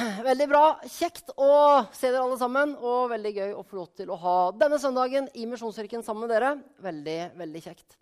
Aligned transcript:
Veldig 0.30 0.46
bra. 0.48 0.64
Kjekt 0.88 1.32
å 1.36 1.50
se 1.92 2.08
dere 2.08 2.22
alle 2.22 2.38
sammen. 2.40 2.72
Og 2.78 3.10
veldig 3.12 3.32
gøy 3.36 3.54
å 3.56 3.64
få 3.66 3.80
lov 3.80 3.88
til 3.98 4.12
å 4.12 4.18
ha 4.20 4.36
denne 4.56 4.78
søndagen 4.80 5.28
i 5.36 5.46
Misjonskirken 5.48 6.04
sammen 6.06 6.24
med 6.24 6.32
dere. 6.34 6.52
Veldig, 6.84 7.18
veldig 7.40 7.62
kjekt. 7.64 7.96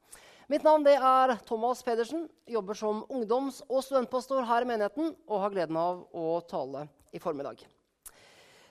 Mitt 0.48 0.64
navn 0.64 0.86
er 0.88 1.34
Thomas 1.48 1.82
Pedersen. 1.84 2.26
Jobber 2.48 2.78
som 2.78 3.02
ungdoms- 3.12 3.60
og 3.66 3.82
studentpastor 3.84 4.46
her 4.48 4.64
i 4.64 4.70
menigheten 4.70 5.12
og 5.28 5.42
har 5.44 5.54
gleden 5.54 5.80
av 5.80 6.04
å 6.16 6.38
tale 6.48 6.86
i 7.12 7.20
formiddag. 7.22 7.64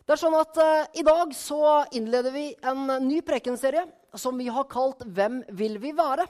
Det 0.08 0.16
er 0.16 0.22
sånn 0.22 0.38
at 0.40 0.60
uh, 0.62 0.88
I 0.96 1.04
dag 1.04 1.34
så 1.36 1.62
innleder 1.98 2.32
vi 2.32 2.46
en 2.64 2.86
ny 3.04 3.20
prekenserie 3.28 3.84
som 4.16 4.38
vi 4.40 4.48
har 4.48 4.70
kalt 4.72 5.04
'Hvem 5.04 5.44
vil 5.52 5.82
vi 5.84 5.92
være?' 5.98 6.30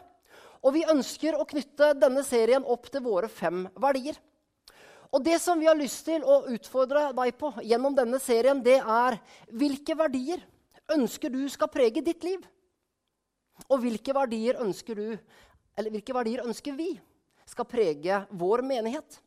Og 0.65 0.73
vi 0.73 0.87
ønsker 0.89 1.37
å 1.37 1.45
knytte 1.45 1.93
denne 1.93 2.23
serien 2.25 2.65
opp 2.65 2.89
til 2.89 3.05
våre 3.05 3.29
fem 3.29 3.67
verdier. 3.77 4.17
Og 5.13 5.23
det 5.23 5.37
som 5.39 5.59
vi 5.59 5.69
har 5.69 5.77
lyst 5.77 6.03
til 6.07 6.23
å 6.27 6.41
utfordre 6.51 7.11
deg 7.15 7.35
på 7.39 7.53
gjennom 7.63 7.95
denne 7.95 8.19
serien, 8.19 8.59
det 8.63 8.79
er 8.81 9.19
hvilke 9.47 9.95
verdier 9.97 10.43
ønsker 10.93 11.31
du 11.31 11.43
skal 11.51 11.71
prege 11.71 12.03
ditt 12.03 12.25
liv? 12.27 12.41
Og 13.67 13.81
hvilke 13.83 14.13
verdier 14.15 14.59
ønsker 14.61 14.99
du, 14.99 15.15
eller 15.77 15.93
hvilke 15.93 16.15
verdier 16.15 16.43
ønsker 16.45 16.75
vi 16.77 16.91
skal 17.47 17.67
prege 17.69 18.19
vår 18.35 18.63
menighet? 18.67 19.21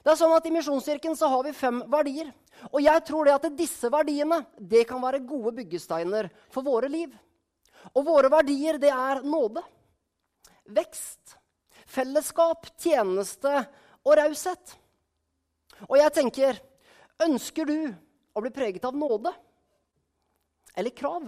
Det 0.00 0.12
er 0.12 0.18
sånn 0.18 0.32
at 0.32 0.46
I 0.48 0.52
Misjonskirken 0.54 1.16
så 1.16 1.28
har 1.28 1.44
vi 1.44 1.56
fem 1.56 1.82
verdier. 1.92 2.30
Og 2.72 2.80
jeg 2.82 3.04
tror 3.06 3.28
det 3.28 3.36
at 3.36 3.48
disse 3.56 3.90
verdiene 3.92 4.42
det 4.56 4.86
kan 4.88 5.00
være 5.02 5.22
gode 5.28 5.52
byggesteiner 5.60 6.30
for 6.52 6.66
våre 6.66 6.88
liv. 6.92 7.12
Og 7.94 8.04
våre 8.08 8.30
verdier 8.32 8.80
det 8.80 8.90
er 8.92 9.22
nåde, 9.24 9.62
vekst, 10.72 11.36
fellesskap, 11.88 12.68
tjeneste 12.80 13.62
og 14.04 14.16
raushet. 14.20 14.76
Og 15.88 15.96
jeg 15.98 16.12
tenker 16.16 16.60
Ønsker 17.20 17.68
du 17.68 17.76
å 18.32 18.40
bli 18.40 18.52
preget 18.54 18.84
av 18.88 18.96
nåde 18.96 19.32
eller 20.78 20.94
krav? 20.96 21.26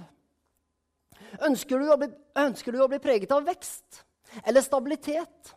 Ønsker 1.45 1.81
du, 1.81 1.91
bli, 2.01 2.09
ønsker 2.41 2.73
du 2.73 2.81
å 2.81 2.89
bli 2.89 3.01
preget 3.03 3.33
av 3.35 3.45
vekst 3.45 4.03
eller 4.49 4.65
stabilitet, 4.65 5.53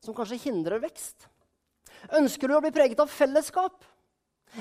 som 0.00 0.16
kanskje 0.16 0.40
hindrer 0.46 0.80
vekst? 0.80 1.28
Ønsker 2.16 2.48
du 2.48 2.56
å 2.56 2.62
bli 2.64 2.72
preget 2.72 3.00
av 3.02 3.12
fellesskap 3.12 3.84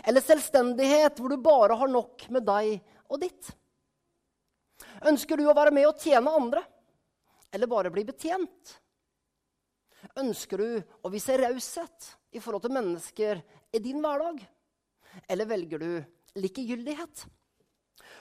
eller 0.04 0.24
selvstendighet, 0.24 1.20
hvor 1.20 1.32
du 1.32 1.40
bare 1.40 1.78
har 1.80 1.92
nok 1.92 2.28
med 2.34 2.44
deg 2.48 2.80
og 3.08 3.22
ditt? 3.24 3.52
Ønsker 5.06 5.40
du 5.40 5.48
å 5.48 5.56
være 5.56 5.74
med 5.76 5.88
og 5.88 6.02
tjene 6.02 6.34
andre, 6.36 6.64
eller 7.54 7.72
bare 7.72 7.94
bli 7.94 8.04
betjent? 8.08 8.76
Ønsker 10.20 10.62
du 10.62 10.70
å 11.06 11.12
vise 11.14 11.38
raushet 11.40 12.12
i 12.36 12.42
forhold 12.42 12.66
til 12.66 12.76
mennesker 12.76 13.42
i 13.72 13.80
din 13.80 14.02
hverdag? 14.04 14.44
Eller 15.30 15.48
velger 15.50 15.82
du 15.82 15.90
likegyldighet? 16.36 17.26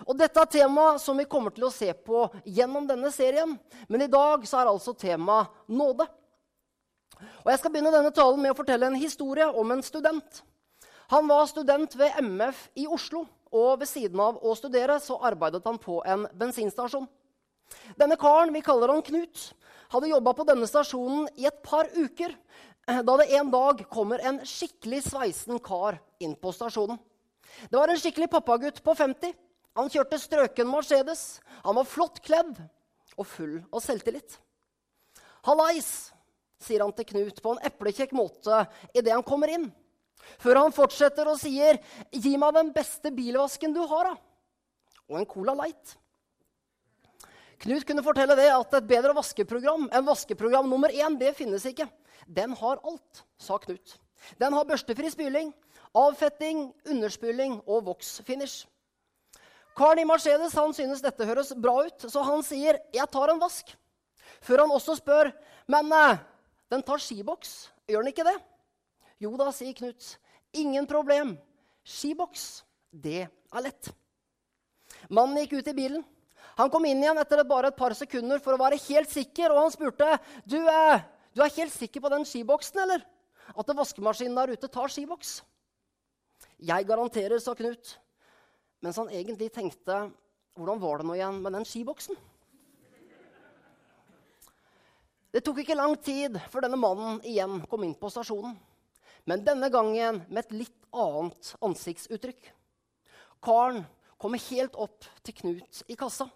Og 0.08 0.16
Dette 0.18 0.40
er 0.40 0.50
tema 0.50 0.86
som 0.98 1.18
vi 1.18 1.26
kommer 1.30 1.54
til 1.54 1.68
å 1.68 1.72
se 1.72 1.90
på 1.94 2.26
gjennom 2.44 2.86
denne 2.88 3.10
serien. 3.14 3.54
Men 3.88 4.04
i 4.04 4.10
dag 4.10 4.46
så 4.48 4.60
er 4.60 4.70
altså 4.70 4.94
tema 4.98 5.44
nåde. 5.70 6.06
Og 7.44 7.50
Jeg 7.52 7.60
skal 7.60 7.72
begynne 7.74 7.94
denne 7.94 8.12
talen 8.14 8.42
med 8.42 8.54
å 8.54 8.58
fortelle 8.58 8.90
en 8.90 8.98
historie 8.98 9.46
om 9.46 9.70
en 9.70 9.84
student. 9.86 10.42
Han 11.12 11.28
var 11.28 11.46
student 11.46 11.94
ved 12.00 12.16
MF 12.24 12.68
i 12.80 12.86
Oslo, 12.90 13.26
og 13.54 13.82
ved 13.82 13.88
siden 13.88 14.20
av 14.20 14.40
å 14.42 14.54
studere 14.58 14.96
så 15.02 15.18
arbeidet 15.22 15.62
han 15.68 15.78
på 15.78 16.00
en 16.08 16.24
bensinstasjon. 16.34 17.06
Denne 18.00 18.16
karen, 18.20 18.52
vi 18.54 18.64
kaller 18.64 18.90
han 18.90 19.04
Knut, 19.04 19.52
hadde 19.92 20.10
jobba 20.10 20.32
på 20.34 20.46
denne 20.48 20.66
stasjonen 20.68 21.28
i 21.38 21.46
et 21.48 21.60
par 21.64 21.88
uker 21.94 22.34
da 22.86 23.16
det 23.20 23.30
en 23.38 23.50
dag 23.52 23.80
kommer 23.88 24.20
en 24.20 24.42
skikkelig 24.44 25.02
sveisen 25.06 25.60
kar 25.64 25.98
inn 26.20 26.34
på 26.36 26.52
stasjonen. 26.52 26.98
Det 27.70 27.78
var 27.78 27.88
en 27.88 28.00
skikkelig 28.00 28.28
pappagutt 28.32 28.82
på 28.84 28.94
50. 28.96 29.32
Han 29.74 29.90
kjørte 29.90 30.18
strøken 30.20 30.68
Mercedes. 30.70 31.40
Han 31.64 31.78
var 31.78 31.88
flott 31.88 32.20
kledd 32.24 32.58
og 33.16 33.26
full 33.26 33.56
av 33.72 33.82
selvtillit. 33.84 34.38
'Hallais', 35.44 36.12
sier 36.60 36.80
han 36.80 36.92
til 36.96 37.08
Knut 37.10 37.40
på 37.44 37.52
en 37.52 37.64
eplekjekk 37.68 38.14
måte 38.16 38.64
idet 38.94 39.12
han 39.12 39.26
kommer 39.26 39.52
inn. 39.52 39.66
Før 40.40 40.62
han 40.62 40.72
fortsetter 40.72 41.28
og 41.28 41.40
sier, 41.40 41.80
'Gi 42.12 42.36
meg 42.40 42.54
den 42.54 42.72
beste 42.72 43.12
bilvasken 43.12 43.74
du 43.74 43.82
har', 43.84 44.14
da. 44.14 44.16
Og 45.10 45.18
en 45.20 45.28
Cola 45.28 45.54
Light. 45.54 45.96
Knut 47.62 47.86
kunne 47.86 48.02
fortelle 48.04 48.36
det 48.38 48.48
at 48.50 48.76
et 48.78 48.88
bedre 48.88 49.14
vaskeprogram 49.16 49.86
enn 49.92 50.06
vaskeprogram 50.06 50.68
nummer 50.68 50.92
én 50.92 51.18
det 51.20 51.34
finnes 51.38 51.64
ikke. 51.68 51.86
Den 52.26 52.54
har 52.58 52.80
alt, 52.82 53.24
sa 53.38 53.58
Knut. 53.62 53.96
Den 54.40 54.56
har 54.56 54.66
børstefri 54.66 55.10
spyling, 55.12 55.52
avfetting, 55.94 56.70
underspyling 56.88 57.60
og 57.66 57.84
voksfinish. 57.90 58.66
Karen 59.74 59.98
i 59.98 60.06
Mercedes 60.06 60.54
han 60.54 60.74
synes 60.74 61.02
dette 61.02 61.26
høres 61.26 61.52
bra 61.58 61.80
ut, 61.86 62.06
så 62.06 62.22
han 62.22 62.42
sier 62.42 62.78
'jeg 62.92 63.10
tar 63.10 63.30
en 63.30 63.40
vask'. 63.40 63.74
Før 64.40 64.60
han 64.60 64.70
også 64.70 64.96
spør 64.96 65.32
'men 65.68 65.92
eh, 65.92 66.18
den 66.70 66.82
tar 66.82 66.98
skiboks, 66.98 67.70
gjør 67.88 68.02
den 68.02 68.12
ikke 68.12 68.24
det?' 68.24 68.42
Jo 69.20 69.36
da, 69.36 69.50
sier 69.50 69.74
Knut. 69.74 70.18
Ingen 70.52 70.86
problem. 70.86 71.38
Skiboks, 71.84 72.64
det 72.92 73.28
er 73.28 73.62
lett. 73.62 73.92
Mannen 75.10 75.36
gikk 75.36 75.58
ut 75.58 75.68
i 75.68 75.72
bilen. 75.76 76.04
Han 76.58 76.70
kom 76.70 76.84
inn 76.86 77.02
igjen 77.02 77.18
etter 77.18 77.42
bare 77.48 77.72
et 77.72 77.78
par 77.78 77.94
sekunder 77.98 78.42
for 78.42 78.54
å 78.54 78.60
være 78.60 78.78
helt 78.86 79.10
sikker, 79.10 79.50
og 79.50 79.64
han 79.64 79.74
spurte 79.74 80.18
du, 80.46 80.60
eh, 80.60 81.02
du 81.34 81.42
er 81.42 81.56
helt 81.56 81.74
sikker 81.74 82.04
på 82.04 82.12
den 82.12 82.26
skiboksen, 82.28 82.78
eller? 82.84 83.02
At 83.54 83.74
vaskemaskinen 83.76 84.36
der 84.38 84.54
ute 84.54 84.70
tar 84.72 84.88
skiboks? 84.88 85.42
Jeg 86.62 86.86
garanterer, 86.86 87.38
sa 87.42 87.54
Knut. 87.54 87.96
Mens 88.80 89.00
han 89.00 89.10
egentlig 89.10 89.50
tenkte 89.52 90.06
hvordan 90.54 90.80
var 90.80 91.00
det 91.00 91.08
nå 91.08 91.16
igjen 91.16 91.42
med 91.42 91.56
den 91.56 91.66
skiboksen? 91.66 92.16
Det 95.34 95.42
tok 95.42 95.64
ikke 95.64 95.74
lang 95.74 95.96
tid 95.98 96.38
før 96.52 96.62
denne 96.62 96.78
mannen 96.78 97.18
igjen 97.26 97.58
kom 97.66 97.82
inn 97.82 97.96
på 97.98 98.10
stasjonen. 98.12 98.54
Men 99.26 99.42
denne 99.42 99.66
gangen 99.72 100.20
med 100.28 100.44
et 100.44 100.52
litt 100.54 100.86
annet 100.94 101.50
ansiktsuttrykk. 101.64 102.52
Karen 103.42 103.82
kommer 104.20 104.38
helt 104.46 104.76
opp 104.78 105.08
til 105.26 105.34
Knut 105.40 105.82
i 105.90 105.96
kassa. 105.98 106.28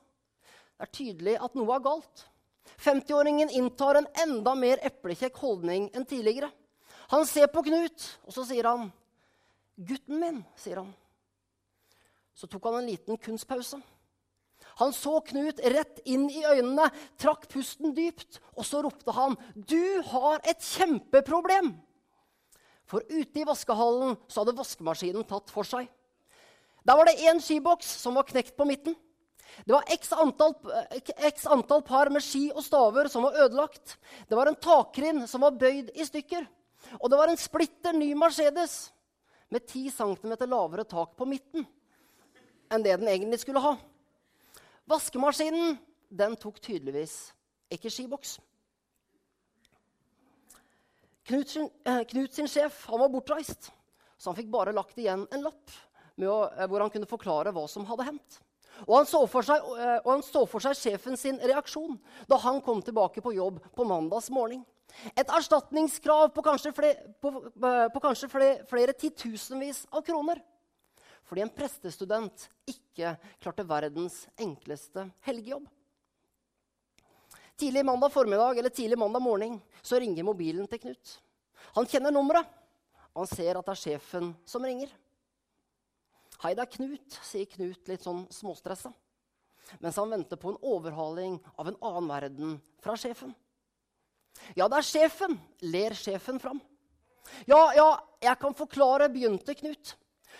Det 0.78 0.86
er 0.86 0.94
tydelig 0.94 1.32
at 1.42 1.56
noe 1.58 1.74
er 1.74 1.82
galt. 1.82 2.20
50-åringen 2.78 3.50
inntar 3.58 3.98
en 3.98 4.06
enda 4.22 4.52
mer 4.54 4.78
eplekjekk 4.86 5.40
holdning 5.42 5.88
enn 5.90 6.06
tidligere. 6.06 6.52
Han 7.10 7.26
ser 7.26 7.48
på 7.50 7.64
Knut, 7.66 8.04
og 8.28 8.34
så 8.36 8.44
sier 8.46 8.68
han, 8.68 8.92
'Gutten 9.74 10.20
min', 10.20 10.44
sier 10.54 10.82
han. 10.82 10.92
Så 12.34 12.46
tok 12.46 12.68
han 12.68 12.78
en 12.78 12.90
liten 12.90 13.18
kunstpause. 13.18 13.80
Han 14.78 14.94
så 14.94 15.18
Knut 15.26 15.58
rett 15.74 15.98
inn 16.06 16.28
i 16.30 16.44
øynene, 16.46 16.86
trakk 17.18 17.48
pusten 17.50 17.94
dypt, 17.96 18.38
og 18.54 18.66
så 18.66 18.82
ropte 18.86 19.10
han, 19.10 19.34
'Du 19.54 20.02
har 20.12 20.38
et 20.44 20.62
kjempeproblem!' 20.62 21.74
For 22.86 23.02
ute 23.10 23.40
i 23.40 23.44
vaskehallen 23.44 24.16
så 24.28 24.40
hadde 24.44 24.56
vaskemaskinen 24.56 25.26
tatt 25.26 25.50
for 25.50 25.66
seg. 25.66 25.90
Der 26.86 26.96
var 26.96 27.04
det 27.04 27.18
én 27.20 27.40
skiboks 27.42 27.84
som 28.00 28.14
var 28.14 28.24
knekt 28.24 28.56
på 28.56 28.64
midten. 28.64 28.94
Det 29.64 29.72
var 29.72 29.84
x 29.94 30.12
antall, 30.12 30.54
x 31.30 31.46
antall 31.46 31.82
par 31.86 32.10
med 32.14 32.24
ski 32.24 32.48
og 32.52 32.62
staver 32.64 33.08
som 33.12 33.24
var 33.26 33.38
ødelagt. 33.44 33.96
Det 34.28 34.36
var 34.38 34.50
en 34.50 34.58
takrinn 34.60 35.26
som 35.28 35.44
var 35.44 35.56
bøyd 35.58 35.90
i 35.94 36.06
stykker. 36.06 36.46
Og 37.00 37.10
det 37.10 37.18
var 37.18 37.32
en 37.32 37.40
splitter 37.40 37.96
ny 37.96 38.12
Mercedes 38.16 38.92
med 39.50 39.66
10 39.66 39.90
cm 39.96 40.34
lavere 40.46 40.84
tak 40.84 41.16
på 41.16 41.26
midten 41.28 41.66
enn 42.68 42.84
det 42.84 42.98
den 43.00 43.08
egentlig 43.08 43.40
skulle 43.40 43.62
ha. 43.64 43.74
Vaskemaskinen 44.88 45.78
den 46.08 46.36
tok 46.40 46.60
tydeligvis 46.64 47.16
ikke 47.72 47.92
skiboks. 47.92 48.38
Knut 51.28 51.48
sin, 51.48 51.70
eh, 51.84 52.04
Knut 52.08 52.32
sin 52.32 52.48
sjef 52.48 52.86
han 52.88 53.00
var 53.00 53.08
bortreist, 53.12 53.70
så 54.16 54.30
han 54.30 54.36
fikk 54.36 54.50
bare 54.52 54.72
lagt 54.72 54.96
igjen 54.96 55.26
en 55.32 55.44
lapp 55.44 55.72
å, 56.18 56.52
eh, 56.52 56.66
hvor 56.66 56.80
han 56.80 56.90
kunne 56.90 57.08
forklare 57.08 57.52
hva 57.52 57.68
som 57.68 57.84
hadde 57.84 58.06
hendt. 58.08 58.40
Og 58.86 58.94
han, 58.94 59.08
seg, 59.08 59.70
eh, 59.78 59.96
og 60.04 60.10
han 60.12 60.24
så 60.26 60.44
for 60.48 60.62
seg 60.62 60.76
sjefen 60.78 61.18
sin 61.18 61.38
reaksjon 61.42 61.96
da 62.30 62.38
han 62.44 62.60
kom 62.64 62.82
tilbake 62.84 63.22
på 63.24 63.34
jobb 63.34 63.62
på 63.74 63.86
mandags 63.88 64.30
morgen. 64.30 64.64
Et 65.14 65.34
erstatningskrav 65.36 66.30
på 66.34 66.44
kanskje, 66.44 66.72
flere, 66.74 67.10
på, 67.20 67.32
eh, 67.44 67.88
på 67.92 68.02
kanskje 68.02 68.30
flere, 68.32 68.60
flere 68.70 68.94
titusenvis 68.96 69.84
av 69.92 70.04
kroner. 70.06 70.40
Fordi 71.28 71.44
en 71.44 71.52
prestestudent 71.52 72.46
ikke 72.68 73.16
klarte 73.42 73.66
verdens 73.68 74.22
enkleste 74.40 75.10
helgejobb. 75.26 75.66
Tidlig 77.58 77.82
mandag 77.84 78.12
formiddag 78.14 78.58
eller 78.58 78.70
tidlig 78.70 78.98
mandag 78.98 79.22
morgen 79.22 79.58
så 79.82 79.98
ringer 79.98 80.24
mobilen 80.24 80.68
til 80.70 80.78
Knut. 80.78 81.18
Han 81.74 81.88
kjenner 81.90 82.14
nummeret, 82.14 82.46
og 83.12 83.24
han 83.24 83.30
ser 83.32 83.58
at 83.58 83.66
det 83.66 83.74
er 83.74 83.80
sjefen 83.82 84.30
som 84.46 84.64
ringer. 84.64 84.92
'Hei, 86.38 86.54
det 86.54 86.62
er 86.62 86.70
Knut', 86.76 87.18
sier 87.26 87.46
Knut 87.50 87.88
litt 87.88 88.04
sånn 88.06 88.26
småstressa. 88.30 88.92
Mens 89.82 89.96
han 89.96 90.10
venter 90.10 90.38
på 90.40 90.52
en 90.52 90.60
overhaling 90.62 91.38
av 91.58 91.68
en 91.68 91.78
annen 91.82 92.08
verden 92.08 92.62
fra 92.80 92.96
sjefen. 92.96 93.34
'Ja, 94.54 94.68
det 94.68 94.78
er 94.78 94.86
sjefen', 94.86 95.38
ler 95.62 95.90
sjefen 95.98 96.38
fram. 96.38 96.60
'Ja, 97.46 97.72
ja, 97.74 98.00
jeg 98.22 98.38
kan 98.38 98.54
forklare', 98.54 99.12
begynte 99.12 99.54
Knut. 99.54 99.96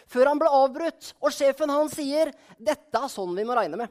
før 0.07 0.27
han 0.27 0.39
ble 0.39 0.49
avbrutt, 0.49 1.13
og 1.21 1.33
sjefen 1.33 1.69
han 1.69 1.89
sier 1.89 2.33
dette 2.57 2.97
er 2.97 3.09
sånn 3.09 3.35
vi 3.35 3.45
må 3.45 3.57
regne 3.57 3.77
med. 3.77 3.91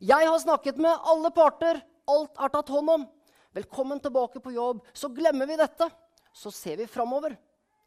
Jeg 0.00 0.26
har 0.26 0.38
snakket 0.38 0.76
med 0.76 0.90
alle 1.02 1.30
parter. 1.30 1.80
Alt 2.06 2.36
er 2.38 2.48
tatt 2.48 2.68
hånd 2.68 2.90
om. 2.90 3.06
Velkommen 3.54 4.00
tilbake 4.00 4.40
på 4.42 4.52
jobb. 4.52 4.82
Så 4.92 5.08
glemmer 5.08 5.46
vi 5.46 5.56
dette. 5.56 5.88
Så 6.34 6.50
ser 6.52 6.76
vi 6.76 6.86
framover, 6.86 7.36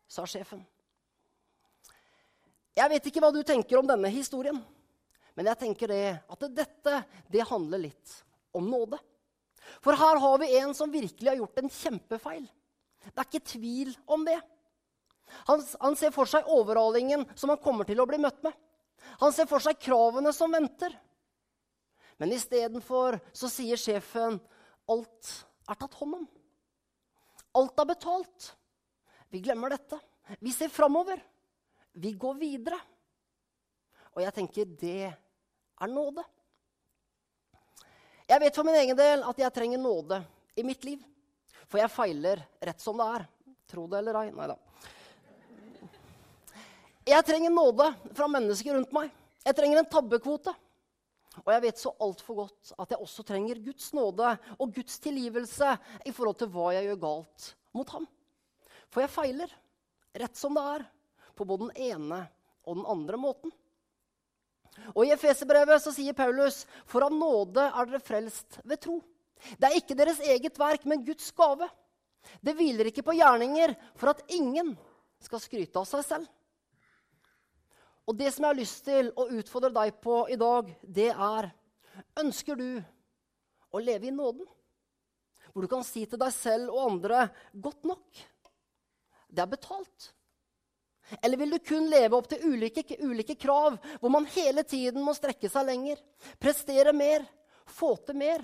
sa 0.07 0.24
sjefen. 0.25 0.66
Jeg 2.77 2.94
vet 2.94 3.07
ikke 3.09 3.21
hva 3.24 3.31
du 3.33 3.41
tenker 3.45 3.79
om 3.79 3.88
denne 3.89 4.09
historien, 4.13 4.59
men 5.38 5.50
jeg 5.50 5.59
tenker 5.63 5.89
det 5.89 6.03
at 6.18 6.44
dette 6.53 7.00
det 7.33 7.45
handler 7.50 7.88
litt 7.88 8.13
om 8.57 8.68
nåde. 8.69 9.00
For 9.81 9.97
her 9.97 10.19
har 10.21 10.38
vi 10.41 10.51
en 10.59 10.74
som 10.77 10.94
virkelig 10.94 11.31
har 11.31 11.39
gjort 11.39 11.59
en 11.62 11.74
kjempefeil. 11.74 12.45
Det 13.07 13.18
er 13.18 13.27
ikke 13.27 13.50
tvil 13.53 13.91
om 14.06 14.24
det. 14.27 14.38
Han, 15.50 15.63
han 15.81 15.97
ser 16.00 16.13
for 16.15 16.29
seg 16.29 16.47
overhalingen 16.51 17.25
som 17.35 17.51
han 17.51 17.62
kommer 17.62 17.88
til 17.88 18.00
å 18.00 18.07
bli 18.09 18.19
møtt 18.21 18.39
med. 18.45 18.53
Han 19.21 19.33
ser 19.35 19.50
for 19.50 19.63
seg 19.63 19.79
kravene 19.81 20.31
som 20.35 20.53
venter. 20.53 20.94
Men 22.18 22.33
istedenfor 22.33 23.19
så 23.35 23.50
sier 23.51 23.79
sjefen 23.79 24.39
alt 24.89 25.33
er 25.68 25.79
tatt 25.79 25.97
hånd 26.00 26.21
om. 26.21 26.27
Alt 27.57 27.81
er 27.81 27.89
betalt. 27.89 28.51
Vi 29.33 29.41
glemmer 29.44 29.74
dette. 29.74 30.00
Vi 30.39 30.53
ser 30.56 30.71
framover. 30.71 31.19
Vi 31.97 32.11
går 32.13 32.35
videre. 32.38 32.77
Og 34.13 34.21
jeg 34.21 34.33
tenker 34.35 34.69
det 34.77 35.07
er 35.09 35.89
nåde. 35.89 36.23
Jeg 38.27 38.41
vet 38.44 38.57
for 38.57 38.67
min 38.67 38.77
egen 38.77 38.97
del 38.97 39.23
at 39.25 39.39
jeg 39.39 39.53
trenger 39.55 39.81
nåde 39.81 40.19
i 40.57 40.65
mitt 40.67 40.83
liv. 40.85 41.01
For 41.65 41.81
jeg 41.81 41.89
feiler 41.89 42.41
rett 42.69 42.83
som 42.83 42.99
det 42.99 43.07
er. 43.17 43.25
Tro 43.71 43.85
det 43.89 44.01
eller 44.01 44.19
ei. 44.21 44.31
Nei 44.35 44.49
da. 44.51 44.57
Jeg 47.07 47.25
trenger 47.25 47.53
nåde 47.55 47.88
fra 48.13 48.27
mennesker 48.29 48.77
rundt 48.77 48.93
meg. 48.95 49.09
Jeg 49.47 49.57
trenger 49.57 49.81
en 49.81 49.89
tabbekvote. 49.89 50.53
Og 51.45 51.50
jeg 51.53 51.63
vet 51.63 51.81
så 51.81 51.93
altfor 52.03 52.43
godt 52.43 52.73
at 52.81 52.93
jeg 52.93 53.01
også 53.07 53.25
trenger 53.25 53.63
Guds 53.63 53.89
nåde 53.93 54.35
og 54.57 54.75
Guds 54.75 55.00
tilgivelse 55.01 55.73
i 56.05 56.13
forhold 56.13 56.38
til 56.41 56.50
hva 56.53 56.71
jeg 56.75 56.89
gjør 56.89 57.01
galt 57.05 57.50
mot 57.77 57.95
ham. 57.95 58.05
For 58.89 59.03
jeg 59.03 59.13
feiler, 59.13 59.51
rett 60.17 60.39
som 60.39 60.57
det 60.57 60.65
er, 60.75 60.85
på 61.38 61.45
både 61.48 61.69
den 61.69 61.94
ene 61.94 62.24
og 62.66 62.80
den 62.80 62.88
andre 62.89 63.19
måten. 63.22 63.54
Og 64.94 65.06
I 65.06 65.13
Efeserbrevet 65.16 65.81
sier 65.86 66.16
Paulus.: 66.18 66.66
For 66.86 67.06
av 67.06 67.13
nåde 67.13 67.63
er 67.69 67.89
dere 67.89 68.04
frelst 68.04 68.60
ved 68.63 68.81
tro. 68.84 69.00
Det 69.57 69.69
er 69.69 69.78
ikke 69.78 69.98
deres 69.98 70.19
eget 70.19 70.57
verk, 70.60 70.86
men 70.86 71.06
Guds 71.06 71.30
gave. 71.31 71.69
Det 72.42 72.56
hviler 72.57 72.89
ikke 72.89 73.06
på 73.06 73.16
gjerninger 73.18 73.74
for 73.95 74.12
at 74.12 74.24
ingen 74.34 74.74
skal 75.24 75.42
skryte 75.42 75.80
av 75.80 75.88
seg 75.89 76.04
selv. 76.06 76.28
Og 78.07 78.16
det 78.16 78.31
som 78.31 78.45
jeg 78.45 78.54
har 78.54 78.60
lyst 78.60 78.84
til 78.88 79.10
å 79.19 79.28
utfordre 79.36 79.74
deg 79.75 79.98
på 80.04 80.22
i 80.31 80.38
dag, 80.39 80.69
det 80.84 81.12
er 81.12 81.51
Ønsker 82.22 82.54
du 82.54 82.78
å 83.74 83.80
leve 83.81 84.06
i 84.06 84.13
nåden? 84.13 84.45
Hvor 85.50 85.66
du 85.66 85.69
kan 85.72 85.86
si 85.86 86.04
til 86.06 86.19
deg 86.22 86.30
selv 86.30 86.69
og 86.69 86.92
andre 86.92 87.30
'godt 87.54 87.88
nok'. 87.89 88.22
Det 89.34 89.42
er 89.42 89.50
betalt. 89.50 90.13
Eller 91.21 91.39
vil 91.39 91.54
du 91.56 91.59
kun 91.63 91.88
leve 91.89 92.18
opp 92.18 92.27
til 92.31 92.44
ulike, 92.51 92.83
ulike 93.00 93.38
krav, 93.39 93.77
hvor 94.01 94.12
man 94.12 94.27
hele 94.33 94.63
tiden 94.68 95.04
må 95.06 95.15
strekke 95.15 95.50
seg 95.51 95.68
lenger, 95.69 96.01
prestere 96.42 96.94
mer, 96.95 97.24
få 97.68 97.94
til 98.07 98.19
mer, 98.19 98.44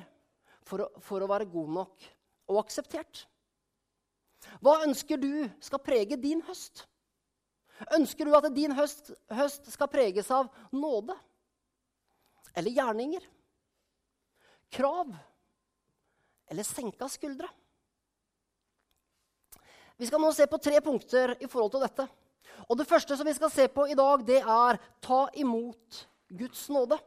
for 0.64 0.86
å, 0.86 0.90
for 1.04 1.24
å 1.24 1.28
være 1.28 1.50
god 1.52 1.76
nok 1.80 2.08
og 2.52 2.62
akseptert? 2.64 3.26
Hva 4.64 4.80
ønsker 4.88 5.20
du 5.20 5.46
skal 5.64 5.84
prege 5.84 6.20
din 6.20 6.44
høst? 6.48 6.86
Ønsker 7.96 8.28
du 8.28 8.36
at 8.38 8.48
din 8.56 8.74
høst, 8.76 9.12
høst 9.34 9.68
skal 9.74 9.92
preges 9.92 10.30
av 10.32 10.52
nåde? 10.72 11.16
Eller 12.56 12.76
gjerninger? 12.76 13.24
Krav? 14.74 15.12
Eller 16.48 16.68
senka 16.68 17.10
skuldre? 17.12 17.50
Vi 19.98 20.08
skal 20.08 20.22
nå 20.22 20.32
se 20.34 20.46
på 20.50 20.60
tre 20.62 20.80
punkter 20.82 21.36
i 21.40 21.48
forhold 21.48 21.76
til 21.76 21.84
dette. 21.86 22.06
Og 22.70 22.78
Det 22.78 22.88
første 22.88 23.18
som 23.18 23.28
vi 23.28 23.36
skal 23.36 23.52
se 23.52 23.68
på 23.68 23.88
i 23.90 23.98
dag, 23.98 24.24
det 24.26 24.42
er 24.42 24.80
ta 25.04 25.28
imot 25.40 26.04
Guds 26.30 26.68
nåde. 26.74 26.98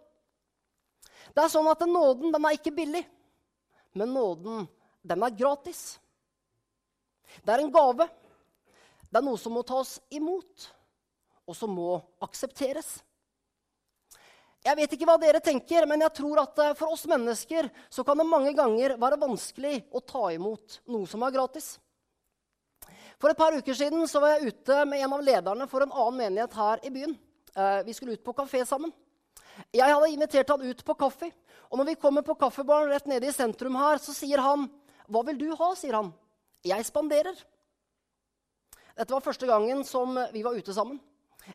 Det 1.35 1.43
er 1.43 1.53
sånn 1.53 1.69
at 1.69 1.83
Nåden 1.87 2.33
den 2.33 2.45
er 2.49 2.57
ikke 2.57 2.75
billig, 2.75 3.03
men 3.97 4.15
nåden 4.15 4.67
den 5.07 5.23
er 5.23 5.35
gratis. 5.37 5.99
Det 7.43 7.53
er 7.53 7.65
en 7.65 7.73
gave. 7.73 8.07
Det 9.11 9.19
er 9.21 9.25
noe 9.27 9.41
som 9.41 9.55
må 9.57 9.63
tas 9.67 9.99
imot, 10.15 10.71
og 11.47 11.57
som 11.57 11.73
må 11.73 11.99
aksepteres. 12.25 12.99
Jeg 14.67 14.79
vet 14.81 14.95
ikke 14.97 15.07
hva 15.07 15.15
dere 15.23 15.39
tenker, 15.45 15.87
men 15.87 16.03
jeg 16.03 16.15
tror 16.17 16.41
at 16.43 16.59
eh, 16.59 16.75
for 16.75 16.91
oss 16.97 17.05
mennesker 17.07 17.69
så 17.93 18.03
kan 18.07 18.19
det 18.19 18.27
mange 18.27 18.51
ganger 18.57 18.97
være 18.99 19.21
vanskelig 19.21 19.77
å 19.95 20.03
ta 20.03 20.25
imot 20.35 20.81
noe 20.91 21.07
som 21.07 21.23
er 21.23 21.35
gratis. 21.37 21.77
For 23.21 23.33
et 23.33 23.39
par 23.39 23.57
uker 23.57 23.77
siden 23.77 24.05
så 24.11 24.21
var 24.21 24.37
jeg 24.37 24.53
ute 24.53 24.83
med 24.89 25.01
en 25.01 25.17
av 25.17 25.25
lederne 25.25 25.67
for 25.71 25.85
en 25.85 25.93
annen 25.93 26.21
menighet 26.21 26.57
her 26.59 26.83
i 26.85 26.93
byen. 26.93 27.17
Eh, 27.57 27.81
vi 27.87 27.95
skulle 27.97 28.17
ut 28.17 28.25
på 28.25 28.35
kafé 28.37 28.61
sammen. 28.69 28.93
Jeg 29.73 29.89
hadde 29.89 30.13
invitert 30.13 30.53
han 30.53 30.63
ut 30.63 30.85
på 30.85 30.97
kaffe. 31.01 31.31
Og 31.71 31.81
når 31.81 31.91
vi 31.91 32.01
kommer 32.01 32.23
på 32.23 32.37
kaffebaren 32.39 32.93
rett 32.93 33.09
nede 33.09 33.29
i 33.29 33.35
sentrum 33.35 33.77
her, 33.81 33.99
så 33.99 34.13
sier 34.13 34.39
han, 34.45 34.69
'Hva 35.09 35.25
vil 35.27 35.39
du 35.39 35.55
ha?' 35.55 35.75
sier 35.75 35.95
han. 35.95 36.13
'Jeg 36.65 36.85
spanderer'. 36.85 37.45
Dette 38.97 39.13
var 39.13 39.21
første 39.21 39.47
gangen 39.47 39.85
som 39.85 40.15
vi 40.33 40.43
var 40.43 40.57
ute 40.57 40.73
sammen. 40.73 41.01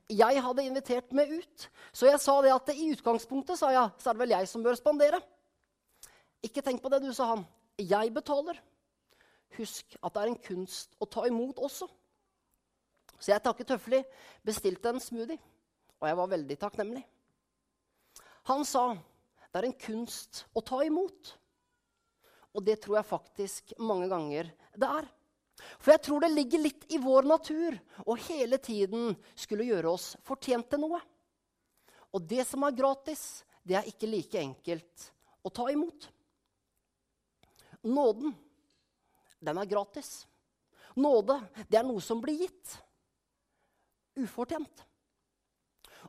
Jeg 0.09 0.41
hadde 0.41 0.63
invitert 0.63 1.11
meg 1.11 1.31
ut, 1.31 1.69
så 1.91 2.07
jeg 2.07 2.19
sa 2.19 2.41
det 2.41 2.53
at 2.53 2.69
i 2.69 2.91
utgangspunktet 2.93 3.59
sa 3.59 3.71
jeg, 3.71 3.89
så 3.99 4.09
er 4.09 4.13
det 4.13 4.19
vel 4.19 4.29
jeg 4.29 4.47
som 4.47 4.63
bør 4.63 4.75
spandere. 4.75 5.21
Ikke 6.41 6.61
tenk 6.61 6.81
på 6.81 6.89
det, 6.89 7.01
du, 7.03 7.13
sa 7.13 7.25
han. 7.35 7.45
Jeg 7.77 8.13
betaler. 8.13 8.61
Husk 9.57 9.97
at 9.99 10.13
det 10.15 10.21
er 10.23 10.31
en 10.31 10.43
kunst 10.45 10.95
å 11.01 11.07
ta 11.09 11.25
imot 11.27 11.59
også. 11.59 11.87
Så 13.21 13.33
jeg 13.33 13.43
takket 13.45 13.75
høflig, 13.75 14.01
bestilte 14.45 14.89
en 14.89 15.01
smoothie, 15.03 15.37
og 16.01 16.07
jeg 16.09 16.17
var 16.17 16.31
veldig 16.31 16.57
takknemlig. 16.61 17.03
Han 18.49 18.65
sa 18.65 18.95
det 19.51 19.59
er 19.59 19.67
en 19.67 19.77
kunst 19.77 20.45
å 20.55 20.63
ta 20.65 20.79
imot. 20.85 21.33
Og 22.55 22.63
det 22.65 22.79
tror 22.83 22.99
jeg 22.99 23.11
faktisk 23.11 23.73
mange 23.79 24.07
ganger 24.11 24.49
det 24.79 24.87
er. 24.87 25.09
For 25.77 25.93
jeg 25.93 26.03
tror 26.07 26.23
det 26.23 26.31
ligger 26.33 26.63
litt 26.63 26.85
i 26.95 26.99
vår 27.01 27.27
natur 27.29 27.77
å 28.07 28.15
hele 28.27 28.57
tiden 28.63 29.11
skulle 29.35 29.67
gjøre 29.67 29.91
oss 29.91 30.13
fortjent 30.25 30.71
til 30.71 30.81
noe. 30.83 31.01
Og 32.11 32.23
det 32.27 32.45
som 32.47 32.63
er 32.65 32.75
gratis, 32.75 33.43
det 33.63 33.77
er 33.77 33.87
ikke 33.91 34.09
like 34.09 34.39
enkelt 34.41 35.11
å 35.45 35.51
ta 35.53 35.67
imot. 35.71 36.07
Nåden, 37.87 38.33
den 39.41 39.57
er 39.57 39.69
gratis. 39.69 40.25
Nåde, 40.95 41.37
det 41.69 41.79
er 41.79 41.87
noe 41.87 42.01
som 42.03 42.21
blir 42.23 42.43
gitt. 42.43 42.77
Ufortjent. 44.19 44.85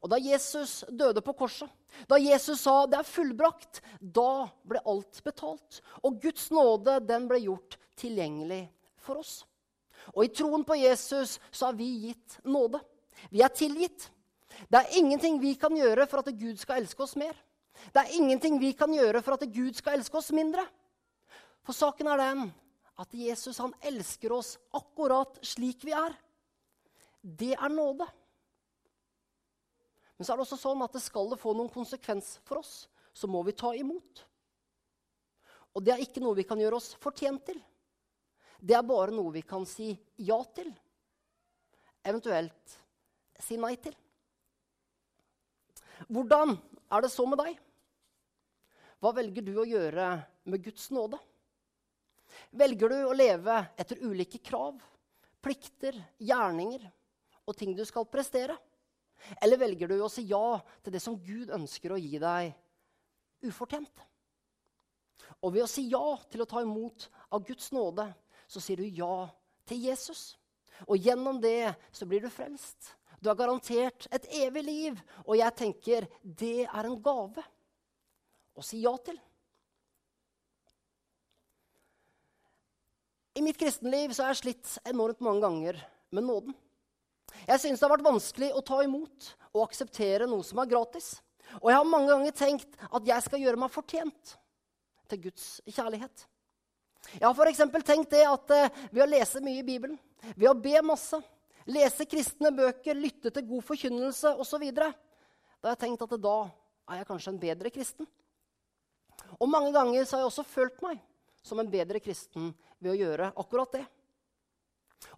Og 0.03 0.11
da 0.11 0.19
Jesus 0.19 0.83
døde 0.91 1.23
på 1.23 1.35
korset, 1.39 1.71
da 2.09 2.17
Jesus 2.19 2.61
sa 2.65 2.87
'det 2.87 2.99
er 2.99 3.07
fullbrakt', 3.07 3.81
da 4.01 4.49
ble 4.65 4.81
alt 4.87 5.23
betalt. 5.25 5.81
Og 6.03 6.21
Guds 6.21 6.51
nåde, 6.51 7.07
den 7.07 7.29
ble 7.29 7.39
gjort 7.39 7.79
tilgjengelig 7.97 8.71
for 8.97 9.19
oss. 9.19 9.45
Og 10.17 10.25
i 10.25 10.35
troen 10.35 10.65
på 10.65 10.75
Jesus 10.75 11.39
så 11.51 11.67
har 11.67 11.73
vi 11.79 12.09
gitt 12.09 12.41
nåde. 12.45 12.81
Vi 13.31 13.43
er 13.43 13.49
tilgitt. 13.49 14.11
Det 14.71 14.79
er 14.81 14.99
ingenting 14.99 15.41
vi 15.41 15.55
kan 15.55 15.75
gjøre 15.77 16.07
for 16.07 16.19
at 16.19 16.35
Gud 16.35 16.59
skal 16.59 16.83
elske 16.83 17.03
oss 17.03 17.17
mer. 17.17 17.37
Det 17.93 18.03
er 18.03 18.17
ingenting 18.19 18.59
vi 18.61 18.73
kan 18.73 18.93
gjøre 18.93 19.23
for 19.23 19.33
at 19.33 19.53
Gud 19.53 19.75
skal 19.75 19.99
elske 19.99 20.19
oss 20.19 20.33
mindre. 20.33 20.67
For 21.63 21.73
saken 21.73 22.07
er 22.07 22.17
den 22.17 22.53
at 23.01 23.15
Jesus 23.17 23.61
han 23.63 23.73
elsker 23.81 24.35
oss 24.37 24.57
akkurat 24.77 25.39
slik 25.47 25.85
vi 25.87 25.95
er. 25.97 26.17
Det 27.23 27.55
er 27.55 27.73
nåde. 27.73 28.07
Men 30.17 30.27
så 30.27 30.35
er 30.35 30.39
det 30.39 30.47
også 30.47 30.61
sånn 30.61 30.85
at 30.85 30.93
det 30.95 31.03
skal 31.03 31.33
det 31.33 31.41
få 31.41 31.55
noen 31.57 31.73
konsekvens 31.73 32.37
for 32.47 32.61
oss, 32.61 32.87
så 33.15 33.31
må 33.31 33.41
vi 33.47 33.57
ta 33.57 33.73
imot. 33.75 34.25
Og 35.73 35.85
det 35.85 35.95
er 35.95 36.05
ikke 36.05 36.21
noe 36.23 36.37
vi 36.37 36.47
kan 36.47 36.61
gjøre 36.61 36.79
oss 36.79 36.93
fortjent 37.01 37.47
til 37.49 37.63
det 38.63 38.77
er 38.79 38.87
bare 38.87 39.11
noe 39.15 39.33
vi 39.35 39.43
kan 39.43 39.65
si 39.67 39.91
ja 40.23 40.39
til. 40.55 40.71
Eventuelt 42.07 42.77
si 43.43 43.59
nei 43.59 43.75
til. 43.83 43.95
Hvordan 46.07 46.55
er 46.95 47.03
det 47.03 47.11
så 47.11 47.27
med 47.27 47.41
deg? 47.43 47.59
Hva 49.03 49.11
velger 49.17 49.47
du 49.47 49.57
å 49.59 49.67
gjøre 49.67 50.07
med 50.47 50.63
Guds 50.63 50.89
nåde? 50.95 51.19
Velger 52.51 52.93
du 52.93 52.99
å 53.07 53.17
leve 53.17 53.59
etter 53.79 54.03
ulike 54.03 54.41
krav, 54.43 54.81
plikter, 55.43 55.97
gjerninger 56.19 56.85
og 57.47 57.57
ting 57.59 57.75
du 57.77 57.85
skal 57.89 58.09
prestere? 58.11 58.57
Eller 59.43 59.61
velger 59.61 59.91
du 59.91 60.01
å 60.03 60.11
si 60.11 60.25
ja 60.31 60.59
til 60.83 60.95
det 60.95 61.03
som 61.03 61.19
Gud 61.23 61.53
ønsker 61.55 61.95
å 61.95 62.01
gi 62.01 62.19
deg 62.23 62.53
ufortjent? 63.47 64.09
Og 65.43 65.55
ved 65.55 65.65
å 65.65 65.71
si 65.71 65.87
ja 65.91 66.17
til 66.31 66.43
å 66.43 66.49
ta 66.49 66.63
imot 66.63 67.09
av 67.31 67.45
Guds 67.47 67.71
nåde, 67.75 68.07
så 68.51 68.61
sier 68.63 68.83
du 68.83 68.87
ja 68.87 69.29
til 69.69 69.87
Jesus. 69.89 70.35
Og 70.89 70.99
gjennom 70.99 71.39
det 71.43 71.75
så 71.95 72.07
blir 72.09 72.23
du 72.23 72.31
frelst. 72.33 72.95
Du 73.23 73.31
er 73.31 73.39
garantert 73.39 74.09
et 74.11 74.27
evig 74.35 74.65
liv. 74.67 75.03
Og 75.27 75.37
jeg 75.39 75.59
tenker 75.59 76.09
det 76.23 76.67
er 76.67 76.89
en 76.89 76.99
gave 77.03 77.45
å 78.59 78.65
si 78.67 78.83
ja 78.83 78.95
til. 79.05 79.19
I 83.35 83.43
mitt 83.43 83.59
kristenliv 83.59 84.13
så 84.13 84.27
har 84.27 84.35
jeg 84.35 84.43
slitt 84.43 84.75
enormt 84.89 85.23
mange 85.25 85.41
ganger 85.41 85.79
med 86.13 86.27
nåden. 86.27 86.57
Jeg 87.47 87.63
syns 87.63 87.81
det 87.81 87.87
har 87.87 87.95
vært 87.95 88.05
vanskelig 88.05 88.51
å 88.53 88.61
ta 88.65 88.83
imot 88.85 89.29
og 89.55 89.63
akseptere 89.65 90.29
noe 90.29 90.45
som 90.45 90.61
er 90.61 90.69
gratis. 90.69 91.15
Og 91.63 91.71
jeg 91.71 91.79
har 91.79 91.89
mange 91.89 92.11
ganger 92.13 92.37
tenkt 92.37 92.77
at 92.89 93.09
jeg 93.09 93.25
skal 93.25 93.41
gjøre 93.41 93.61
meg 93.63 93.73
fortjent 93.73 94.35
til 95.09 95.23
Guds 95.27 95.47
kjærlighet. 95.65 96.27
Jeg 97.17 97.25
har 97.25 97.33
f.eks. 97.35 97.63
tenkt 97.89 98.13
det 98.13 98.23
at 98.29 98.53
eh, 98.55 98.83
ved 98.93 99.05
å 99.05 99.11
lese 99.11 99.41
mye 99.43 99.63
i 99.63 99.67
Bibelen, 99.67 99.97
ved 100.37 100.51
å 100.53 100.55
be 100.55 100.77
masse, 100.87 101.19
lese 101.67 102.07
kristne 102.09 102.53
bøker, 102.55 102.99
lytte 102.99 103.33
til 103.33 103.49
god 103.49 103.65
forkynnelse 103.67 104.37
osv., 104.45 104.69
da 104.77 104.91
har 104.91 105.75
jeg 105.75 105.83
tenkt 105.87 106.05
at 106.05 106.15
da 106.21 106.37
er 106.93 107.01
jeg 107.01 107.09
kanskje 107.09 107.33
en 107.33 107.43
bedre 107.43 107.73
kristen. 107.75 108.07
Og 109.41 109.51
mange 109.51 109.73
ganger 109.75 110.05
så 110.05 110.17
har 110.17 110.25
jeg 110.25 110.33
også 110.33 110.47
følt 110.47 110.85
meg 110.85 111.01
som 111.43 111.61
en 111.61 111.71
bedre 111.71 112.01
kristen 112.03 112.53
ved 112.79 112.95
å 112.95 112.99
gjøre 112.99 113.33
akkurat 113.39 113.79
det. 113.79 113.85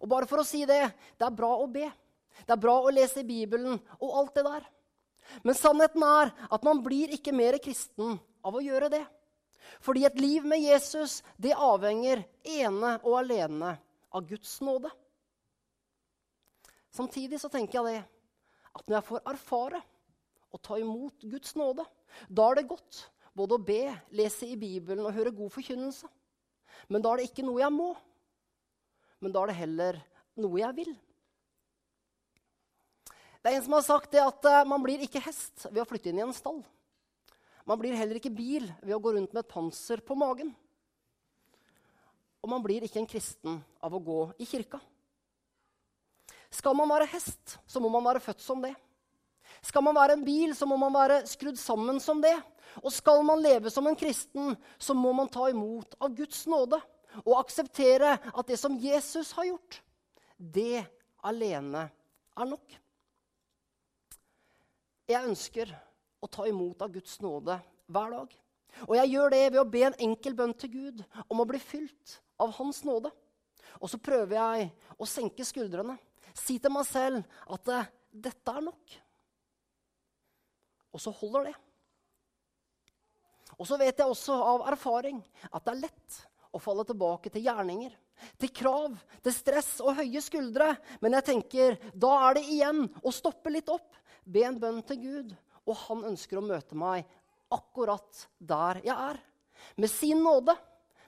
Og 0.01 0.09
bare 0.09 0.27
for 0.29 0.41
å 0.41 0.47
si 0.47 0.63
det 0.65 0.81
det 1.17 1.27
er 1.27 1.35
bra 1.35 1.51
å 1.61 1.67
be. 1.69 1.87
Det 2.45 2.53
er 2.55 2.61
bra 2.61 2.79
å 2.81 2.93
lese 2.93 3.23
Bibelen 3.25 3.77
og 3.99 4.17
alt 4.19 4.35
det 4.37 4.45
der. 4.47 4.65
Men 5.45 5.57
sannheten 5.57 6.03
er 6.05 6.33
at 6.53 6.65
man 6.65 6.81
blir 6.85 7.13
ikke 7.15 7.33
mer 7.35 7.57
kristen 7.63 8.17
av 8.45 8.57
å 8.57 8.63
gjøre 8.63 8.91
det. 8.93 9.03
Fordi 9.81 10.05
et 10.05 10.19
liv 10.21 10.45
med 10.45 10.61
Jesus 10.61 11.21
det 11.41 11.55
avhenger 11.57 12.21
ene 12.43 12.97
og 13.01 13.17
alene 13.23 13.75
av 14.13 14.27
Guds 14.29 14.59
nåde. 14.61 14.91
Samtidig 16.93 17.41
så 17.41 17.49
tenker 17.51 17.81
jeg 17.81 17.95
det 17.95 18.03
at 18.75 18.85
når 18.85 18.97
jeg 18.99 19.07
får 19.09 19.25
erfare 19.31 19.81
og 20.53 20.61
ta 20.63 20.77
imot 20.79 21.25
Guds 21.27 21.55
nåde, 21.59 21.83
da 22.29 22.47
er 22.51 22.59
det 22.59 22.69
godt 22.69 23.01
både 23.35 23.57
å 23.57 23.61
be, 23.61 23.81
lese 24.15 24.47
i 24.47 24.57
Bibelen 24.59 25.05
og 25.05 25.15
høre 25.15 25.33
god 25.35 25.51
forkynnelse. 25.53 26.07
Men 26.91 27.03
da 27.03 27.11
er 27.11 27.21
det 27.21 27.29
ikke 27.29 27.45
noe 27.45 27.61
jeg 27.61 27.73
må, 27.73 27.91
men 29.23 29.33
da 29.33 29.43
er 29.43 29.51
det 29.51 29.59
heller 29.59 29.99
noe 30.39 30.61
jeg 30.61 30.77
vil. 30.77 30.93
Det 33.41 33.51
er 33.51 33.59
en 33.59 33.65
som 33.67 33.75
har 33.77 33.85
sagt 33.85 34.15
det 34.15 34.23
at 34.23 34.47
uh, 34.49 34.63
man 34.67 34.81
blir 34.81 35.03
ikke 35.05 35.21
hest 35.21 35.67
ved 35.69 35.83
å 35.83 35.87
flytte 35.87 36.09
inn 36.09 36.17
i 36.17 36.25
en 36.25 36.33
stall. 36.35 36.63
Man 37.65 37.79
blir 37.81 37.97
heller 37.97 38.17
ikke 38.19 38.33
bil 38.33 38.67
ved 38.81 38.95
å 38.95 39.01
gå 39.01 39.15
rundt 39.15 39.33
med 39.33 39.43
et 39.43 39.51
panser 39.51 40.01
på 40.05 40.17
magen. 40.17 40.51
Og 42.45 42.49
man 42.49 42.61
blir 42.61 42.85
ikke 42.85 43.01
en 43.01 43.09
kristen 43.09 43.59
av 43.81 43.93
å 43.93 44.01
gå 44.01 44.19
i 44.41 44.47
kirka. 44.49 44.79
Skal 46.53 46.77
man 46.77 46.89
være 46.89 47.09
hest, 47.09 47.57
så 47.65 47.81
må 47.81 47.89
man 47.93 48.05
være 48.05 48.21
født 48.23 48.43
som 48.45 48.61
det. 48.63 48.75
Skal 49.65 49.83
man 49.85 49.97
være 49.97 50.17
en 50.17 50.25
bil, 50.25 50.53
så 50.55 50.67
må 50.69 50.77
man 50.77 50.93
være 50.93 51.23
skrudd 51.29 51.57
sammen 51.57 51.99
som 52.03 52.21
det. 52.21 52.35
Og 52.83 52.91
skal 52.93 53.23
man 53.25 53.41
leve 53.41 53.71
som 53.73 53.87
en 53.87 53.97
kristen, 53.97 54.53
så 54.77 54.93
må 54.93 55.13
man 55.15 55.31
ta 55.31 55.47
imot 55.49 55.95
av 55.99 56.13
Guds 56.15 56.43
nåde 56.51 56.79
og 57.23 57.37
akseptere 57.39 58.17
at 58.27 58.47
det 58.49 58.57
som 58.59 58.75
Jesus 58.81 59.31
har 59.37 59.47
gjort, 59.47 59.79
det 60.35 60.83
alene 61.23 61.85
er 62.35 62.49
nok. 62.49 62.75
Jeg 65.07 65.29
ønsker 65.29 65.71
å 66.19 66.27
ta 66.27 66.47
imot 66.49 66.81
av 66.81 66.91
Guds 66.91 67.19
nåde 67.23 67.55
hver 67.87 68.11
dag. 68.17 68.33
Og 68.89 68.95
jeg 68.97 69.13
gjør 69.13 69.31
det 69.31 69.43
ved 69.53 69.61
å 69.61 69.69
be 69.69 69.85
en 69.87 69.99
enkel 70.09 70.35
bønn 70.35 70.55
til 70.59 70.73
Gud 70.73 71.03
om 71.29 71.39
å 71.39 71.47
bli 71.47 71.61
fylt 71.61 72.17
av 72.41 72.51
Hans 72.57 72.81
nåde. 72.83 73.11
Og 73.79 73.91
så 73.91 73.99
prøver 74.01 74.35
jeg 74.35 74.69
å 74.99 75.07
senke 75.07 75.45
skuldrene, 75.47 75.95
si 76.35 76.57
til 76.59 76.73
meg 76.73 76.87
selv 76.89 77.23
at 77.55 77.71
uh, 77.71 77.87
dette 78.11 78.51
er 78.51 78.65
nok. 78.65 78.97
Og 80.95 81.01
så 81.03 81.11
holder 81.15 81.49
det. 81.49 81.55
Og 83.59 83.67
så 83.67 83.77
vet 83.79 83.99
jeg 83.99 84.07
også 84.07 84.35
av 84.35 84.65
erfaring 84.71 85.19
at 85.51 85.61
det 85.63 85.75
er 85.75 85.83
lett 85.85 86.17
å 86.55 86.61
falle 86.63 86.85
tilbake 86.87 87.31
til 87.31 87.43
gjerninger, 87.45 87.91
til 88.39 88.51
krav, 88.55 88.95
til 89.23 89.35
stress 89.35 89.75
og 89.83 89.99
høye 89.99 90.23
skuldre. 90.23 90.71
Men 91.03 91.17
jeg 91.19 91.27
tenker 91.29 91.77
da 91.91 92.13
er 92.29 92.39
det 92.39 92.45
igjen 92.55 92.85
å 93.03 93.13
stoppe 93.15 93.51
litt 93.51 93.71
opp 93.71 93.91
be 94.25 94.43
en 94.47 94.59
bønn 94.59 94.81
til 94.89 95.01
Gud, 95.01 95.35
og 95.65 95.77
han 95.85 96.05
ønsker 96.11 96.39
å 96.39 96.45
møte 96.45 96.77
meg 96.77 97.05
akkurat 97.53 98.25
der 98.39 98.81
jeg 98.85 98.95
er. 98.95 99.19
Med 99.77 99.91
sin 99.91 100.23
nåde, 100.25 100.55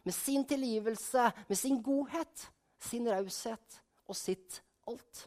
med 0.06 0.15
sin 0.15 0.46
tilgivelse, 0.48 1.32
med 1.50 1.60
sin 1.60 1.82
godhet, 1.84 2.46
sin 2.79 3.10
raushet 3.10 3.82
og 4.08 4.17
sitt 4.17 4.62
alt. 4.88 5.25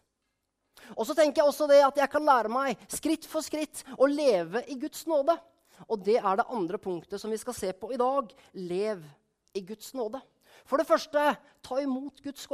Og 0.96 1.06
så 1.06 1.16
tenker 1.16 1.42
jeg 1.42 1.50
også 1.50 1.68
det 1.70 1.80
at 1.86 2.00
jeg 2.02 2.10
kan 2.12 2.26
lære 2.26 2.52
meg 2.52 2.80
skritt 2.90 3.28
for 3.28 3.44
skritt 3.44 3.84
å 3.96 4.08
leve 4.10 4.64
i 4.70 4.76
Guds 4.80 5.06
nåde. 5.10 5.36
Og 5.88 6.02
det 6.04 6.18
er 6.20 6.40
det 6.40 6.48
andre 6.52 6.78
punktet 6.80 7.20
som 7.20 7.32
vi 7.32 7.38
skal 7.40 7.56
se 7.56 7.72
på 7.72 7.92
i 7.94 8.00
dag. 8.00 8.32
Lev 8.52 9.04
i 9.56 9.62
Guds 9.64 9.94
nåde. 9.96 10.20
For 10.68 10.80
det 10.80 10.86
første, 10.88 11.22
ta 11.64 11.78
imot 11.82 12.20
Guds, 12.22 12.46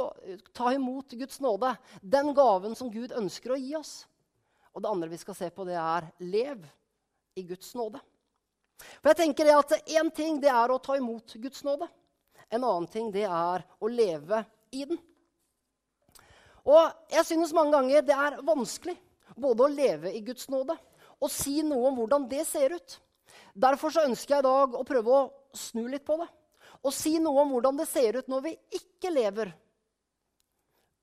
ta 0.55 0.71
imot 0.73 1.15
Guds 1.19 1.41
nåde. 1.43 1.73
Den 2.01 2.31
gaven 2.37 2.75
som 2.77 2.91
Gud 2.91 3.13
ønsker 3.15 3.53
å 3.53 3.59
gi 3.59 3.75
oss. 3.77 4.05
Og 4.73 4.83
det 4.83 4.91
andre 4.91 5.11
vi 5.11 5.19
skal 5.19 5.35
se 5.37 5.49
på, 5.53 5.65
det 5.67 5.77
er 5.79 6.07
lev 6.21 6.63
i 7.37 7.43
Guds 7.45 7.73
nåde. 7.77 8.01
For 9.01 9.11
jeg 9.11 9.19
tenker 9.23 9.47
det 9.47 9.55
at 9.57 9.75
Én 9.97 10.11
ting 10.13 10.39
det 10.41 10.51
er 10.53 10.71
å 10.71 10.81
ta 10.81 10.97
imot 10.97 11.33
Guds 11.41 11.63
nåde. 11.65 11.87
En 12.49 12.63
annen 12.63 12.87
ting 12.89 13.09
det 13.11 13.25
er 13.25 13.65
å 13.81 13.89
leve 13.91 14.43
i 14.71 14.85
den. 14.85 14.99
Og 16.67 17.11
jeg 17.13 17.25
synes 17.29 17.55
mange 17.55 17.75
ganger 17.77 18.03
det 18.05 18.15
er 18.15 18.39
vanskelig 18.45 18.97
både 19.39 19.65
å 19.65 19.71
leve 19.71 20.11
i 20.13 20.23
Guds 20.25 20.49
nåde 20.51 20.75
og 21.17 21.31
si 21.33 21.61
noe 21.65 21.89
om 21.89 22.01
hvordan 22.01 22.27
det 22.29 22.43
ser 22.45 22.75
ut. 22.75 22.97
Derfor 23.57 23.93
så 23.93 24.03
ønsker 24.05 24.35
jeg 24.35 24.43
i 24.43 24.47
dag 24.47 24.75
å 24.77 24.85
prøve 24.85 25.13
å 25.13 25.21
snu 25.57 25.87
litt 25.89 26.05
på 26.05 26.17
det. 26.19 26.27
Og 26.85 26.93
si 26.93 27.15
noe 27.21 27.41
om 27.41 27.55
hvordan 27.55 27.79
det 27.79 27.87
ser 27.89 28.19
ut 28.19 28.29
når 28.29 28.43
vi 28.45 28.53
ikke 28.77 29.13
lever 29.13 29.53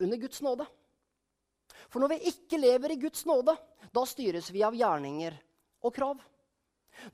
under 0.05 0.21
Guds 0.21 0.43
nåde. 0.45 0.67
For 1.91 2.03
når 2.03 2.15
vi 2.15 2.31
ikke 2.31 2.61
lever 2.61 2.95
i 2.95 3.01
Guds 3.01 3.25
nåde, 3.27 3.57
da 3.95 4.05
styres 4.07 4.51
vi 4.55 4.63
av 4.67 4.77
gjerninger 4.77 5.35
og 5.85 5.95
krav. 5.95 6.23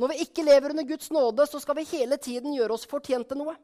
Når 0.00 0.12
vi 0.12 0.26
ikke 0.26 0.44
lever 0.44 0.74
under 0.74 0.86
Guds 0.88 1.10
nåde, 1.12 1.46
så 1.48 1.60
skal 1.60 1.78
vi 1.80 1.88
hele 1.94 2.18
tiden 2.20 2.54
gjøre 2.56 2.76
oss 2.76 2.88
fortjent 2.88 3.28
til 3.30 3.40
noe. 3.40 3.56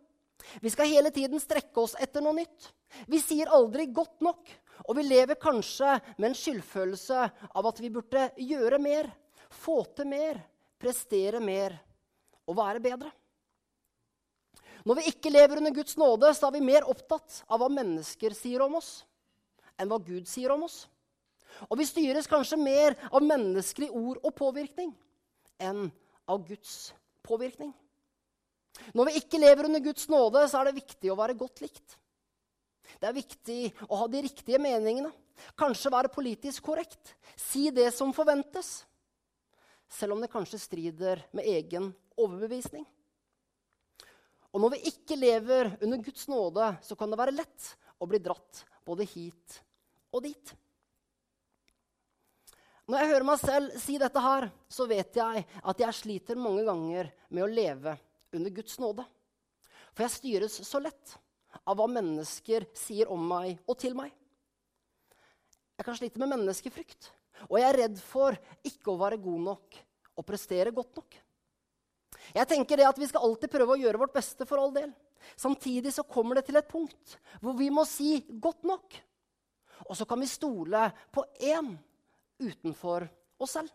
Vi 0.61 0.71
skal 0.71 0.89
hele 0.91 1.11
tiden 1.11 1.41
strekke 1.43 1.83
oss 1.83 1.97
etter 2.01 2.25
noe 2.25 2.37
nytt. 2.37 2.71
Vi 3.07 3.21
sier 3.21 3.51
aldri 3.53 3.87
'godt 3.87 4.21
nok', 4.21 4.51
og 4.89 4.97
vi 4.97 5.03
lever 5.03 5.35
kanskje 5.41 6.01
med 6.17 6.31
en 6.31 6.39
skyldfølelse 6.39 7.31
av 7.55 7.67
at 7.67 7.81
vi 7.81 7.91
burde 7.91 8.31
gjøre 8.37 8.79
mer, 8.79 9.11
få 9.51 9.85
til 9.97 10.07
mer, 10.07 10.41
prestere 10.79 11.41
mer 11.41 11.77
og 12.47 12.57
være 12.57 12.81
bedre. 12.81 13.13
Når 14.87 15.01
vi 15.01 15.09
ikke 15.11 15.33
lever 15.33 15.59
under 15.59 15.75
Guds 15.75 15.97
nåde, 15.97 16.35
så 16.35 16.47
er 16.47 16.53
vi 16.59 16.61
mer 16.61 16.87
opptatt 16.87 17.43
av 17.51 17.59
hva 17.59 17.69
mennesker 17.73 18.35
sier 18.37 18.63
om 18.63 18.77
oss, 18.79 19.05
enn 19.79 19.91
hva 19.91 19.99
Gud 19.99 20.29
sier 20.31 20.53
om 20.55 20.63
oss. 20.63 20.85
Og 21.67 21.79
vi 21.81 21.89
styres 21.89 22.29
kanskje 22.31 22.59
mer 22.61 22.95
av 23.11 23.25
menneskelig 23.25 23.89
ord 23.91 24.21
og 24.23 24.35
påvirkning 24.37 24.93
enn 25.59 25.89
av 26.29 26.45
Guds 26.47 26.93
påvirkning. 27.27 27.73
Når 28.97 29.09
vi 29.09 29.21
ikke 29.21 29.41
lever 29.41 29.69
under 29.69 29.83
Guds 29.85 30.09
nåde, 30.13 30.43
så 30.49 30.61
er 30.61 30.69
det 30.69 30.81
viktig 30.81 31.13
å 31.13 31.19
være 31.19 31.37
godt 31.39 31.63
likt. 31.65 31.97
Det 32.97 33.09
er 33.09 33.17
viktig 33.17 33.61
å 33.89 34.01
ha 34.03 34.09
de 34.11 34.23
riktige 34.25 34.61
meningene, 34.63 35.11
kanskje 35.59 35.93
være 35.93 36.13
politisk 36.13 36.65
korrekt, 36.65 37.15
si 37.37 37.69
det 37.75 37.91
som 37.95 38.15
forventes, 38.17 38.87
selv 39.89 40.17
om 40.17 40.23
det 40.23 40.33
kanskje 40.33 40.61
strider 40.63 41.23
med 41.37 41.49
egen 41.51 41.91
overbevisning. 42.17 42.87
Og 44.55 44.63
når 44.63 44.77
vi 44.77 44.93
ikke 44.93 45.19
lever 45.19 45.75
under 45.85 46.01
Guds 46.01 46.29
nåde, 46.33 46.71
så 46.81 46.97
kan 46.97 47.13
det 47.13 47.19
være 47.21 47.35
lett 47.37 47.73
å 48.01 48.09
bli 48.09 48.21
dratt 48.23 48.63
både 48.87 49.05
hit 49.11 49.59
og 50.15 50.25
dit. 50.25 50.55
Når 52.87 53.03
jeg 53.03 53.11
hører 53.11 53.27
meg 53.27 53.41
selv 53.43 53.79
si 53.83 53.99
dette 53.99 54.23
her, 54.23 54.47
så 54.71 54.87
vet 54.89 55.19
jeg 55.19 55.43
at 55.45 55.81
jeg 55.83 55.99
sliter 55.99 56.39
mange 56.39 56.63
ganger 56.65 57.11
med 57.29 57.45
å 57.45 57.51
leve 57.51 57.97
under 58.35 58.51
Guds 58.51 58.79
nåde. 58.83 59.05
For 59.95 60.07
jeg 60.07 60.15
styres 60.17 60.59
så 60.67 60.81
lett 60.83 61.17
av 61.65 61.79
hva 61.79 61.87
mennesker 61.89 62.67
sier 62.77 63.11
om 63.13 63.23
meg 63.29 63.61
og 63.67 63.79
til 63.81 63.97
meg. 63.97 64.13
Jeg 65.77 65.85
kan 65.85 65.97
slite 65.99 66.21
med 66.21 66.33
menneskefrykt, 66.33 67.11
og 67.51 67.59
jeg 67.61 67.69
er 67.69 67.79
redd 67.83 67.99
for 68.01 68.37
ikke 68.65 68.93
å 68.93 69.01
være 69.01 69.21
god 69.21 69.43
nok 69.51 69.81
og 70.17 70.27
prestere 70.29 70.73
godt 70.75 71.01
nok. 71.01 71.17
Jeg 72.35 72.49
tenker 72.49 72.81
det 72.81 72.87
at 72.89 72.99
Vi 72.99 73.09
skal 73.09 73.25
alltid 73.27 73.53
prøve 73.53 73.77
å 73.77 73.81
gjøre 73.81 74.01
vårt 74.01 74.17
beste 74.17 74.47
for 74.49 74.61
all 74.61 74.73
del. 74.75 74.93
Samtidig 75.37 75.93
så 75.95 76.05
kommer 76.07 76.39
det 76.39 76.47
til 76.49 76.59
et 76.59 76.69
punkt 76.69 77.17
hvor 77.43 77.57
vi 77.59 77.69
må 77.71 77.85
si 77.85 78.21
'godt 78.29 78.65
nok'. 78.65 79.01
Og 79.89 79.97
så 79.97 80.07
kan 80.09 80.21
vi 80.21 80.27
stole 80.27 80.91
på 81.13 81.25
én 81.41 81.77
utenfor 82.41 83.09
oss 83.39 83.51
selv. 83.51 83.71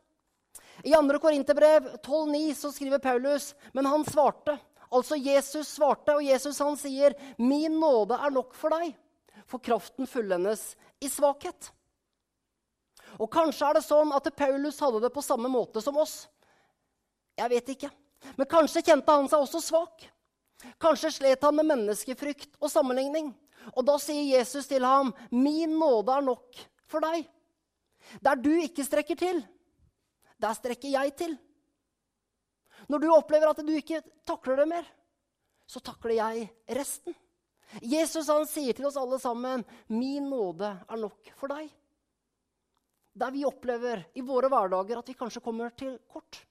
I 0.84 0.91
2. 0.93 1.20
Korinterbrev 1.20 1.89
12,9 2.01 2.53
så 2.53 2.72
skriver 2.72 3.00
Paulus, 3.00 3.55
men 3.74 3.86
han 3.86 4.05
svarte. 4.05 4.58
Altså 4.91 5.15
Jesus 5.15 5.67
svarte, 5.77 6.15
og 6.17 6.25
Jesus 6.25 6.60
han 6.60 6.75
sier, 6.77 7.13
'Min 7.38 7.79
nåde 7.79 8.17
er 8.17 8.31
nok 8.31 8.55
for 8.55 8.74
deg, 8.74 8.96
for 9.46 9.60
kraften 9.60 10.08
fullendes 10.08 10.75
i 11.00 11.08
svakhet'. 11.08 11.72
Og 13.20 13.29
kanskje 13.31 13.70
er 13.70 13.74
det 13.77 13.86
sånn 13.86 14.12
at 14.15 14.27
Paulus 14.36 14.79
hadde 14.79 15.01
det 15.03 15.13
på 15.13 15.24
samme 15.24 15.50
måte 15.51 15.81
som 15.81 15.98
oss. 15.98 16.27
Jeg 17.38 17.50
vet 17.50 17.70
ikke. 17.75 17.91
Men 18.38 18.48
kanskje 18.48 18.84
kjente 18.86 19.12
han 19.12 19.29
seg 19.29 19.43
også 19.43 19.62
svak. 19.63 20.05
Kanskje 20.81 21.12
slet 21.12 21.43
han 21.43 21.55
med 21.55 21.70
menneskefrykt 21.72 22.60
og 22.62 22.72
sammenligning. 22.72 23.31
Og 23.75 23.86
da 23.86 23.98
sier 24.01 24.38
Jesus 24.38 24.67
til 24.67 24.86
ham, 24.86 25.13
'Min 25.31 25.77
nåde 25.79 26.17
er 26.17 26.22
nok 26.22 26.55
for 26.88 27.00
deg.' 27.00 27.29
Der 28.22 28.36
du 28.36 28.50
ikke 28.50 28.84
strekker 28.84 29.15
til, 29.15 29.46
der 30.41 30.57
strekker 30.57 30.89
jeg 30.89 31.15
til. 31.17 31.36
Når 32.89 33.03
du 33.03 33.10
opplever 33.13 33.51
at 33.51 33.62
du 33.62 33.74
ikke 33.75 34.01
takler 34.25 34.63
det 34.63 34.69
mer, 34.71 34.88
så 35.69 35.79
takler 35.83 36.17
jeg 36.17 36.48
resten. 36.77 37.15
Jesus 37.79 38.27
han 38.27 38.48
sier 38.50 38.75
til 38.75 38.89
oss 38.89 39.00
alle 39.00 39.19
sammen, 39.21 39.63
'Min 39.88 40.27
nåde 40.29 40.74
er 40.89 40.98
nok 40.98 41.31
for 41.38 41.48
deg.' 41.48 41.71
Der 43.15 43.31
vi 43.31 43.45
opplever 43.45 44.05
i 44.15 44.21
våre 44.21 44.50
hverdager 44.50 45.00
at 45.00 45.07
vi 45.07 45.13
kanskje 45.19 45.43
kommer 45.43 45.69
til 45.75 46.00
kort, 46.07 46.45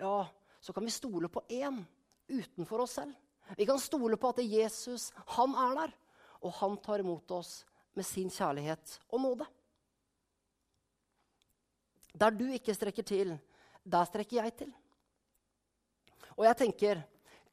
ja, 0.00 0.26
så 0.60 0.72
kan 0.72 0.84
vi 0.84 0.90
stole 0.90 1.28
på 1.28 1.42
én 1.48 1.84
utenfor 2.28 2.80
oss 2.80 2.96
selv. 2.96 3.12
Vi 3.56 3.66
kan 3.66 3.78
stole 3.78 4.16
på 4.16 4.28
at 4.32 4.40
Jesus 4.40 5.12
han 5.36 5.54
er 5.54 5.74
der, 5.74 5.92
og 6.40 6.52
han 6.52 6.78
tar 6.80 7.04
imot 7.04 7.30
oss 7.30 7.64
med 7.94 8.04
sin 8.04 8.30
kjærlighet 8.30 8.98
og 9.10 9.20
nåde. 9.20 9.46
Der 12.14 12.34
du 12.34 12.46
ikke 12.54 12.74
strekker 12.74 13.06
til, 13.06 13.34
der 13.84 14.06
strekker 14.06 14.38
jeg 14.42 14.54
til. 14.62 14.70
Og 16.38 16.46
jeg 16.46 16.58
tenker, 16.58 17.02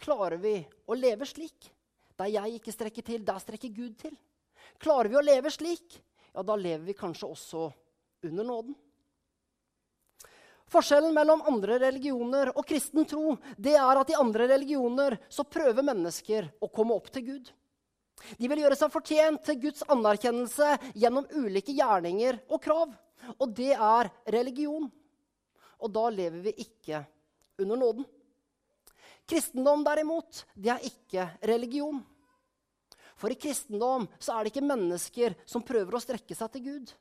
klarer 0.02 0.38
vi 0.42 0.60
å 0.88 0.98
leve 0.98 1.26
slik? 1.30 1.70
Der 2.18 2.30
jeg 2.30 2.60
ikke 2.60 2.74
strekker 2.74 3.06
til, 3.06 3.26
der 3.26 3.42
strekker 3.42 3.74
Gud 3.74 3.98
til. 4.02 4.14
Klarer 4.82 5.10
vi 5.10 5.18
å 5.18 5.26
leve 5.26 5.50
slik, 5.54 5.98
ja, 6.32 6.44
da 6.46 6.56
lever 6.56 6.86
vi 6.86 6.98
kanskje 6.98 7.30
også 7.30 7.68
under 8.30 8.48
nåden. 8.48 8.78
Forskjellen 10.72 11.12
mellom 11.12 11.42
andre 11.50 11.76
religioner 11.82 12.54
og 12.54 12.64
kristen 12.68 13.04
tro 13.10 13.34
det 13.60 13.74
er 13.76 14.00
at 14.00 14.14
i 14.14 14.16
andre 14.16 14.48
religioner 14.54 15.18
så 15.28 15.44
prøver 15.44 15.84
mennesker 15.84 16.48
å 16.64 16.70
komme 16.72 16.96
opp 16.96 17.10
til 17.12 17.26
Gud. 17.28 17.50
De 18.38 18.50
vil 18.50 18.64
gjøre 18.64 18.78
seg 18.80 18.94
fortjent 18.94 19.44
til 19.48 19.60
Guds 19.66 19.86
anerkjennelse 19.92 20.74
gjennom 20.94 21.28
ulike 21.38 21.76
gjerninger 21.78 22.40
og 22.50 22.62
krav. 22.64 22.96
Og 23.38 23.54
det 23.58 23.74
er 23.76 24.10
religion. 24.34 24.88
Og 25.82 25.94
da 25.94 26.08
lever 26.14 26.42
vi 26.46 26.56
ikke 26.66 27.04
under 27.62 27.80
nåden. 27.80 28.08
Kristendom, 29.30 29.86
derimot, 29.86 30.44
det 30.56 30.74
er 30.74 30.88
ikke 30.90 31.28
religion. 31.48 32.02
For 33.22 33.32
i 33.32 33.38
kristendom 33.38 34.08
så 34.18 34.34
er 34.34 34.44
det 34.44 34.52
ikke 34.54 34.66
mennesker 34.66 35.38
som 35.46 35.64
prøver 35.66 35.96
å 35.96 36.02
strekke 36.02 36.36
seg 36.36 36.52
til 36.56 36.66
Gud. 36.66 36.94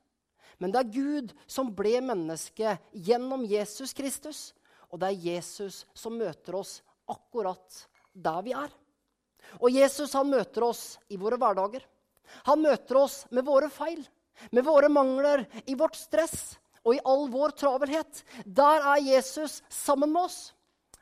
Men 0.60 0.72
det 0.72 0.82
er 0.82 0.92
Gud 0.92 1.32
som 1.48 1.72
ble 1.72 1.96
menneske 2.04 2.76
gjennom 2.92 3.46
Jesus 3.48 3.96
Kristus. 3.96 4.50
Og 4.92 5.00
det 5.00 5.08
er 5.08 5.24
Jesus 5.30 5.84
som 5.96 6.18
møter 6.20 6.58
oss 6.58 6.80
akkurat 7.08 7.84
der 8.12 8.44
vi 8.44 8.54
er. 8.58 8.70
Og 9.60 9.74
Jesus 9.74 10.14
han 10.16 10.30
møter 10.30 10.64
oss 10.66 10.84
i 11.08 11.18
våre 11.20 11.38
hverdager. 11.40 11.84
Han 12.46 12.62
møter 12.62 13.00
oss 13.00 13.24
med 13.34 13.46
våre 13.46 13.70
feil, 13.72 14.02
med 14.50 14.64
våre 14.64 14.88
mangler, 14.92 15.44
i 15.66 15.74
vårt 15.74 15.98
stress 15.98 16.56
og 16.84 16.94
i 16.96 17.02
all 17.04 17.26
vår 17.32 17.54
travelhet. 17.58 18.22
Der 18.44 18.86
er 18.94 19.02
Jesus 19.04 19.60
sammen 19.68 20.12
med 20.14 20.28
oss 20.28 20.40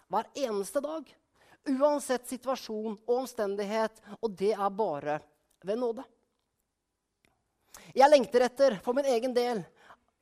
hver 0.08 0.28
eneste 0.34 0.82
dag. 0.84 1.04
Uansett 1.68 2.28
situasjon 2.30 2.96
og 2.96 3.14
omstendighet. 3.20 4.00
Og 4.22 4.32
det 4.32 4.54
er 4.56 4.70
bare 4.72 5.18
ved 5.64 5.80
nåde. 5.80 6.04
Jeg 7.96 8.10
lengter 8.10 8.44
etter, 8.44 8.76
for 8.84 8.96
min 8.96 9.06
egen 9.08 9.32
del, 9.36 9.62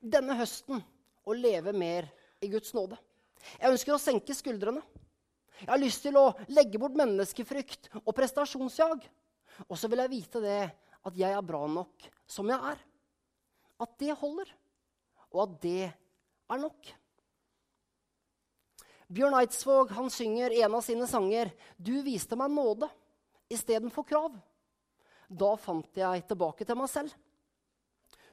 denne 0.01 0.37
høsten 0.39 0.83
å 1.27 1.35
leve 1.35 1.73
mer 1.75 2.07
i 2.43 2.51
Guds 2.51 2.75
nåde. 2.77 2.99
Jeg 3.59 3.73
ønsker 3.73 3.95
å 3.95 4.01
senke 4.01 4.35
skuldrene. 4.37 4.83
Jeg 5.61 5.71
har 5.71 5.81
lyst 5.81 6.03
til 6.05 6.19
å 6.21 6.33
legge 6.53 6.81
bort 6.81 6.97
menneskefrykt 6.99 7.89
og 8.03 8.13
prestasjonsjag. 8.17 9.07
Og 9.67 9.79
så 9.79 9.89
vil 9.89 10.03
jeg 10.05 10.13
vite 10.13 10.43
det 10.45 10.61
at 11.07 11.17
jeg 11.17 11.33
er 11.33 11.47
bra 11.47 11.63
nok 11.71 12.09
som 12.29 12.49
jeg 12.51 12.61
er. 12.75 12.81
At 13.81 13.97
det 14.01 14.17
holder, 14.17 14.49
og 15.33 15.43
at 15.45 15.57
det 15.63 15.83
er 15.87 16.61
nok. 16.61 16.93
Bjørn 19.07 19.37
Eidsvåg 19.39 19.93
han 19.95 20.11
synger 20.11 20.55
en 20.65 20.75
av 20.75 20.83
sine 20.83 21.07
sanger 21.07 21.53
'Du 21.79 22.03
viste 22.03 22.37
meg 22.37 22.51
nåde 22.51 22.89
istedenfor 23.49 24.03
krav'. 24.03 24.41
Da 25.29 25.57
fant 25.57 25.91
jeg 25.95 26.27
tilbake 26.27 26.65
til 26.65 26.77
meg 26.77 26.91
selv. 26.91 27.15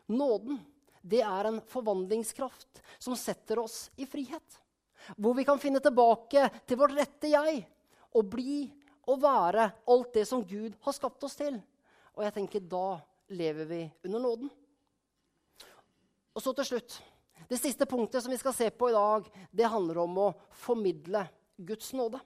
Nåden 0.07 0.59
det 1.03 1.21
er 1.21 1.45
en 1.45 1.61
forvandlingskraft 1.61 2.81
som 2.97 3.15
setter 3.15 3.59
oss 3.59 3.91
i 3.97 4.05
frihet. 4.05 4.62
Hvor 5.17 5.35
vi 5.37 5.45
kan 5.47 5.61
finne 5.61 5.81
tilbake 5.83 6.47
til 6.67 6.79
vårt 6.79 6.95
rette 6.97 7.31
jeg 7.31 7.63
og 8.13 8.29
bli 8.31 8.65
og 9.09 9.21
være 9.23 9.69
alt 9.89 10.13
det 10.15 10.25
som 10.29 10.43
Gud 10.47 10.75
har 10.85 10.95
skapt 10.95 11.23
oss 11.27 11.35
til. 11.39 11.57
Og 12.13 12.23
jeg 12.25 12.35
tenker 12.35 12.67
da 12.71 12.99
lever 13.33 13.67
vi 13.67 13.81
under 14.05 14.21
nåden. 14.21 14.51
Og 16.33 16.41
så 16.41 16.53
til 16.57 16.69
slutt. 16.73 16.99
Det 17.49 17.59
siste 17.59 17.85
punktet 17.89 18.23
som 18.23 18.31
vi 18.31 18.39
skal 18.39 18.55
se 18.55 18.69
på 18.71 18.89
i 18.89 18.95
dag, 18.95 19.27
det 19.51 19.69
handler 19.69 19.99
om 20.05 20.19
å 20.23 20.27
formidle 20.63 21.25
Guds 21.57 21.91
nåde. 21.97 22.21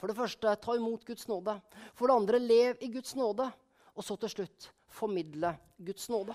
For 0.00 0.08
det 0.08 0.16
første, 0.16 0.54
ta 0.56 0.76
imot 0.78 1.04
Guds 1.04 1.28
nåde. 1.28 1.58
For 1.94 2.08
det 2.08 2.16
andre, 2.16 2.40
lev 2.40 2.80
i 2.80 2.88
Guds 2.92 3.12
nåde. 3.18 3.50
Og 3.94 4.06
så 4.06 4.16
til 4.16 4.32
slutt, 4.32 4.70
formidle 4.88 5.52
Guds 5.76 6.08
nåde. 6.08 6.34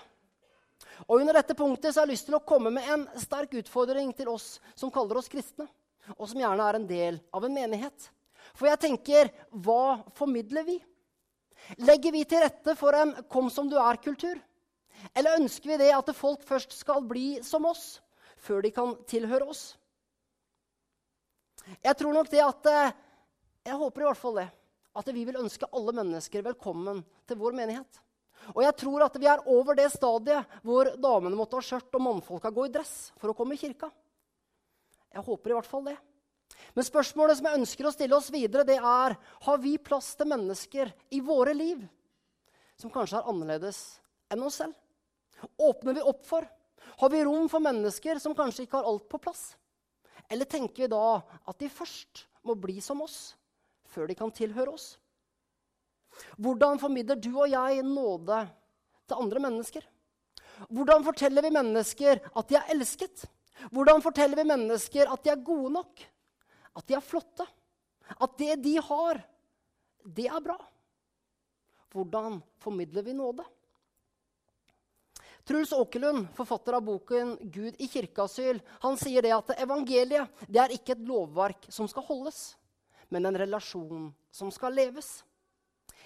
Og 1.06 1.20
Under 1.20 1.36
dette 1.36 1.54
punktet 1.54 1.92
så 1.92 2.00
har 2.00 2.08
jeg 2.08 2.16
lyst 2.16 2.28
til 2.28 2.38
å 2.38 2.44
komme 2.44 2.72
med 2.72 2.88
en 2.92 3.06
sterk 3.20 3.54
utfordring 3.60 4.12
til 4.16 4.30
oss 4.32 4.56
som 4.74 4.92
kaller 4.92 5.20
oss 5.20 5.30
kristne, 5.32 5.68
og 6.16 6.28
som 6.30 6.40
gjerne 6.40 6.66
er 6.68 6.78
en 6.78 6.88
del 6.88 7.20
av 7.34 7.44
en 7.46 7.54
menighet. 7.54 8.10
For 8.56 8.70
jeg 8.70 8.80
tenker, 8.82 9.30
hva 9.50 10.02
formidler 10.16 10.66
vi? 10.66 10.76
Legger 11.82 12.14
vi 12.14 12.24
til 12.28 12.44
rette 12.44 12.76
for 12.78 12.94
en 12.94 13.14
'kom 13.28 13.50
som 13.50 13.68
du 13.68 13.76
er'-kultur? 13.76 14.40
Eller 15.14 15.36
ønsker 15.36 15.70
vi 15.70 15.76
det 15.76 15.92
at 15.92 16.14
folk 16.16 16.42
først 16.42 16.72
skal 16.72 17.02
bli 17.02 17.42
som 17.42 17.66
oss, 17.66 18.00
før 18.36 18.62
de 18.62 18.70
kan 18.70 18.96
tilhøre 19.06 19.48
oss? 19.48 19.76
Jeg 21.82 21.96
tror 21.96 22.14
nok 22.14 22.30
det 22.30 22.40
at 22.40 22.66
eh, 22.66 22.92
Jeg 23.66 23.74
håper 23.74 24.00
i 24.00 24.04
hvert 24.04 24.16
fall 24.16 24.36
det. 24.36 24.50
At 24.94 25.08
vi 25.12 25.24
vil 25.24 25.36
ønske 25.36 25.66
alle 25.74 25.92
mennesker 25.92 26.42
velkommen 26.42 27.04
til 27.26 27.36
vår 27.36 27.52
menighet. 27.52 27.98
Og 28.54 28.62
jeg 28.62 28.76
tror 28.78 29.06
at 29.06 29.16
vi 29.18 29.28
er 29.30 29.42
over 29.50 29.78
det 29.78 29.88
stadiet 29.94 30.58
hvor 30.66 30.92
damene 31.00 31.38
måtte 31.38 31.58
ha 31.58 31.64
skjørt 31.64 31.96
og 31.98 32.04
mannfolka 32.04 32.52
gå 32.54 32.68
i 32.68 32.74
dress 32.74 33.10
for 33.18 33.32
å 33.32 33.36
komme 33.38 33.56
i 33.56 33.60
kirka. 33.60 33.90
Jeg 35.16 35.24
håper 35.26 35.52
i 35.52 35.56
hvert 35.56 35.70
fall 35.70 35.86
det. 35.88 35.96
Men 36.76 36.86
spørsmålet 36.86 37.38
som 37.38 37.48
jeg 37.48 37.60
ønsker 37.60 37.88
å 37.88 37.92
stille 37.94 38.16
oss 38.16 38.30
videre, 38.32 38.66
det 38.68 38.76
er 38.78 39.16
har 39.16 39.62
vi 39.62 39.76
plass 39.82 40.12
til 40.18 40.28
mennesker 40.30 40.92
i 41.16 41.22
våre 41.24 41.54
liv 41.56 41.82
som 42.76 42.92
kanskje 42.92 43.18
er 43.18 43.30
annerledes 43.30 43.80
enn 44.32 44.44
oss 44.44 44.60
selv? 44.60 44.76
Åpner 45.60 45.96
vi 45.96 46.04
opp 46.04 46.22
for? 46.28 46.46
Har 47.00 47.12
vi 47.12 47.24
rom 47.24 47.48
for 47.52 47.64
mennesker 47.64 48.20
som 48.22 48.36
kanskje 48.36 48.66
ikke 48.66 48.78
har 48.78 48.88
alt 48.88 49.08
på 49.10 49.20
plass? 49.20 49.54
Eller 50.32 50.48
tenker 50.48 50.84
vi 50.84 50.92
da 50.92 51.20
at 51.20 51.58
de 51.60 51.68
først 51.72 52.26
må 52.46 52.56
bli 52.58 52.78
som 52.84 53.02
oss 53.04 53.34
før 53.90 54.08
de 54.10 54.16
kan 54.18 54.32
tilhøre 54.34 54.74
oss? 54.74 54.94
Hvordan 56.36 56.80
formidler 56.80 57.18
du 57.20 57.32
og 57.34 57.50
jeg 57.50 57.82
nåde 57.86 58.40
til 59.06 59.22
andre 59.22 59.42
mennesker? 59.46 59.86
Hvordan 60.72 61.04
forteller 61.04 61.44
vi 61.44 61.52
mennesker 61.52 62.20
at 62.36 62.48
de 62.48 62.58
er 62.58 62.70
elsket? 62.74 63.26
Hvordan 63.72 64.02
forteller 64.04 64.40
vi 64.40 64.48
mennesker 64.48 65.12
at 65.12 65.24
de 65.24 65.32
er 65.32 65.44
gode 65.44 65.72
nok? 65.76 66.06
At 66.76 66.86
de 66.88 66.96
er 66.96 67.04
flotte? 67.04 67.46
At 68.20 68.38
det 68.38 68.56
de 68.62 68.76
har, 68.82 69.20
det 70.04 70.28
er 70.30 70.40
bra? 70.44 70.56
Hvordan 71.92 72.40
formidler 72.60 73.02
vi 73.02 73.14
nåde? 73.16 73.44
Truls 75.46 75.72
Åkerlund, 75.72 76.26
forfatter 76.34 76.74
av 76.74 76.82
boken 76.82 77.36
'Gud 77.38 77.76
i 77.78 77.86
kirkeasyl', 77.86 78.58
han 78.82 78.96
sier 78.98 79.22
det 79.22 79.30
at 79.30 79.52
evangeliet 79.62 80.42
det 80.50 80.58
er 80.58 80.74
ikke 80.74 80.96
et 80.96 81.04
lovverk 81.06 81.68
som 81.70 81.86
skal 81.86 82.02
holdes, 82.02 82.56
men 83.14 83.28
en 83.28 83.38
relasjon 83.38 84.08
som 84.34 84.50
skal 84.50 84.74
leves. 84.74 85.22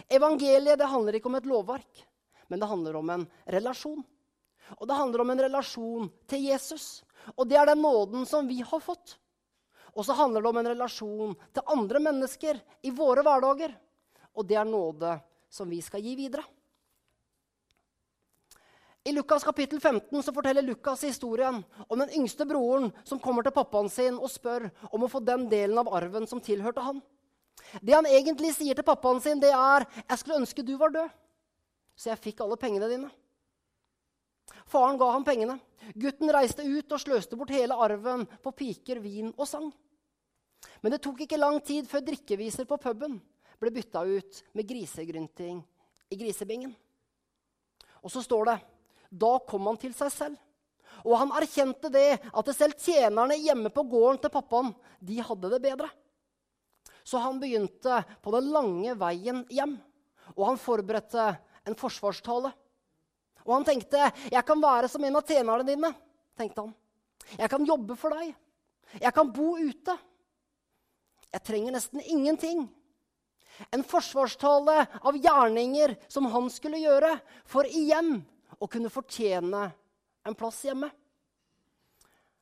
Evangeliet 0.08 0.78
det 0.78 0.88
handler 0.88 1.18
ikke 1.18 1.30
om 1.30 1.38
et 1.38 1.48
lovverk, 1.48 2.04
men 2.48 2.60
det 2.60 2.68
handler 2.70 2.96
om 3.00 3.10
en 3.10 3.26
relasjon. 3.46 4.02
Og 4.78 4.86
det 4.86 4.98
handler 4.98 5.24
om 5.24 5.32
en 5.32 5.42
relasjon 5.42 6.10
til 6.30 6.46
Jesus. 6.46 7.02
Og 7.36 7.48
det 7.48 7.58
er 7.58 7.72
den 7.72 7.82
nåden 7.82 8.26
som 8.26 8.46
vi 8.48 8.60
har 8.62 8.80
fått. 8.80 9.16
Og 9.98 10.06
så 10.06 10.14
handler 10.14 10.42
det 10.42 10.50
om 10.52 10.60
en 10.60 10.70
relasjon 10.70 11.34
til 11.52 11.74
andre 11.74 12.02
mennesker 12.02 12.60
i 12.86 12.94
våre 12.94 13.24
hverdager. 13.26 13.74
Og 14.38 14.46
det 14.46 14.58
er 14.60 14.68
nåde 14.68 15.16
som 15.50 15.70
vi 15.70 15.80
skal 15.82 16.02
gi 16.04 16.14
videre. 16.18 16.46
I 19.04 19.12
Lukas 19.12 19.44
kapittel 19.44 19.80
15 19.80 20.22
så 20.22 20.32
forteller 20.32 20.62
Lukas 20.62 21.02
historien 21.02 21.62
om 21.88 21.98
den 21.98 22.10
yngste 22.18 22.44
broren 22.46 22.90
som 23.04 23.18
kommer 23.18 23.42
til 23.42 23.54
pappaen 23.56 23.88
sin 23.88 24.18
og 24.20 24.28
spør 24.30 24.68
om 24.92 25.06
å 25.06 25.08
få 25.08 25.22
den 25.24 25.46
delen 25.48 25.80
av 25.80 25.88
arven 25.88 26.28
som 26.28 26.42
tilhørte 26.44 26.84
han. 26.84 27.00
Det 27.82 27.94
han 27.94 28.06
egentlig 28.06 28.54
sier 28.56 28.74
til 28.74 28.86
pappaen 28.86 29.20
sin, 29.20 29.40
det 29.40 29.52
er 29.52 29.86
'Jeg 29.86 30.18
skulle 30.18 30.40
ønske 30.40 30.62
du 30.66 30.76
var 30.76 30.90
død, 30.90 31.10
så 31.96 32.10
jeg 32.10 32.18
fikk 32.18 32.40
alle 32.40 32.56
pengene 32.56 32.88
dine'. 32.88 33.10
Faren 34.66 34.98
ga 34.98 35.10
ham 35.12 35.24
pengene. 35.24 35.60
Gutten 35.94 36.30
reiste 36.30 36.62
ut 36.62 36.92
og 36.92 37.00
sløste 37.00 37.36
bort 37.36 37.50
hele 37.50 37.74
arven 37.74 38.26
på 38.42 38.52
piker, 38.52 39.00
vin 39.00 39.32
og 39.36 39.48
sang. 39.48 39.72
Men 40.82 40.92
det 40.92 41.02
tok 41.02 41.20
ikke 41.20 41.40
lang 41.40 41.60
tid 41.64 41.88
før 41.88 42.00
drikkeviser 42.00 42.66
på 42.68 42.78
puben 42.80 43.20
ble 43.60 43.72
bytta 43.74 44.04
ut 44.08 44.42
med 44.56 44.68
grisegrynting 44.68 45.60
i 46.10 46.16
grisebingen. 46.16 46.72
Og 48.00 48.12
så 48.12 48.22
står 48.24 48.44
det 48.48 48.58
da 49.10 49.32
kom 49.46 49.66
han 49.66 49.78
til 49.80 49.92
seg 49.96 50.12
selv. 50.14 50.38
Og 51.04 51.16
han 51.18 51.32
erkjente 51.34 51.90
det 51.92 52.20
at 52.20 52.52
selv 52.54 52.76
tjenerne 52.78 53.36
hjemme 53.38 53.72
på 53.72 53.84
gården 53.88 54.20
til 54.22 54.32
pappaen 54.32 54.72
de 55.00 55.18
hadde 55.24 55.50
det 55.52 55.60
bedre. 55.64 55.88
Så 57.10 57.18
han 57.18 57.40
begynte 57.42 58.04
på 58.22 58.30
den 58.36 58.52
lange 58.54 58.94
veien 58.94 59.42
hjem, 59.50 59.72
og 60.36 60.44
han 60.46 60.60
forberedte 60.62 61.24
en 61.66 61.74
forsvarstale. 61.78 62.52
Og 63.46 63.54
han 63.56 63.64
tenkte, 63.66 64.12
'Jeg 64.30 64.44
kan 64.46 64.62
være 64.62 64.88
som 64.88 65.04
en 65.04 65.16
av 65.16 65.26
tjenerne 65.26 65.66
dine.' 65.66 65.94
tenkte 66.38 66.60
han. 66.60 66.74
'Jeg 67.36 67.50
kan 67.50 67.66
jobbe 67.66 67.96
for 67.96 68.10
deg. 68.10 68.34
Jeg 69.00 69.14
kan 69.14 69.32
bo 69.32 69.56
ute. 69.56 69.98
Jeg 71.32 71.42
trenger 71.42 71.72
nesten 71.72 72.00
ingenting.' 72.00 72.68
En 73.72 73.82
forsvarstale 73.82 74.86
av 75.02 75.16
gjerninger 75.16 75.96
som 76.08 76.24
han 76.26 76.48
skulle 76.48 76.78
gjøre, 76.78 77.20
for 77.44 77.64
igjen 77.64 78.24
å 78.60 78.68
kunne 78.70 78.88
fortjene 78.88 79.72
en 80.24 80.34
plass 80.34 80.62
hjemme. 80.62 80.90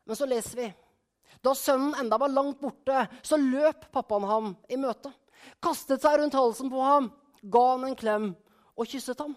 Men 0.05 0.17
så 0.17 0.27
leser 0.27 0.57
vi 0.57 0.75
da 1.45 1.55
sønnen 1.55 1.97
enda 2.01 2.19
var 2.19 2.33
langt 2.33 2.61
borte, 2.61 3.07
så 3.23 3.39
løp 3.39 3.89
pappaen 3.95 4.27
ham 4.29 4.55
i 4.69 4.79
møte. 4.81 5.13
Kastet 5.63 6.03
seg 6.03 6.19
rundt 6.19 6.37
halsen 6.37 6.71
på 6.73 6.83
ham, 6.83 7.11
ga 7.43 7.65
han 7.73 7.87
en 7.89 7.99
klem 7.99 8.31
og 8.75 8.91
kysset 8.91 9.21
ham. 9.23 9.37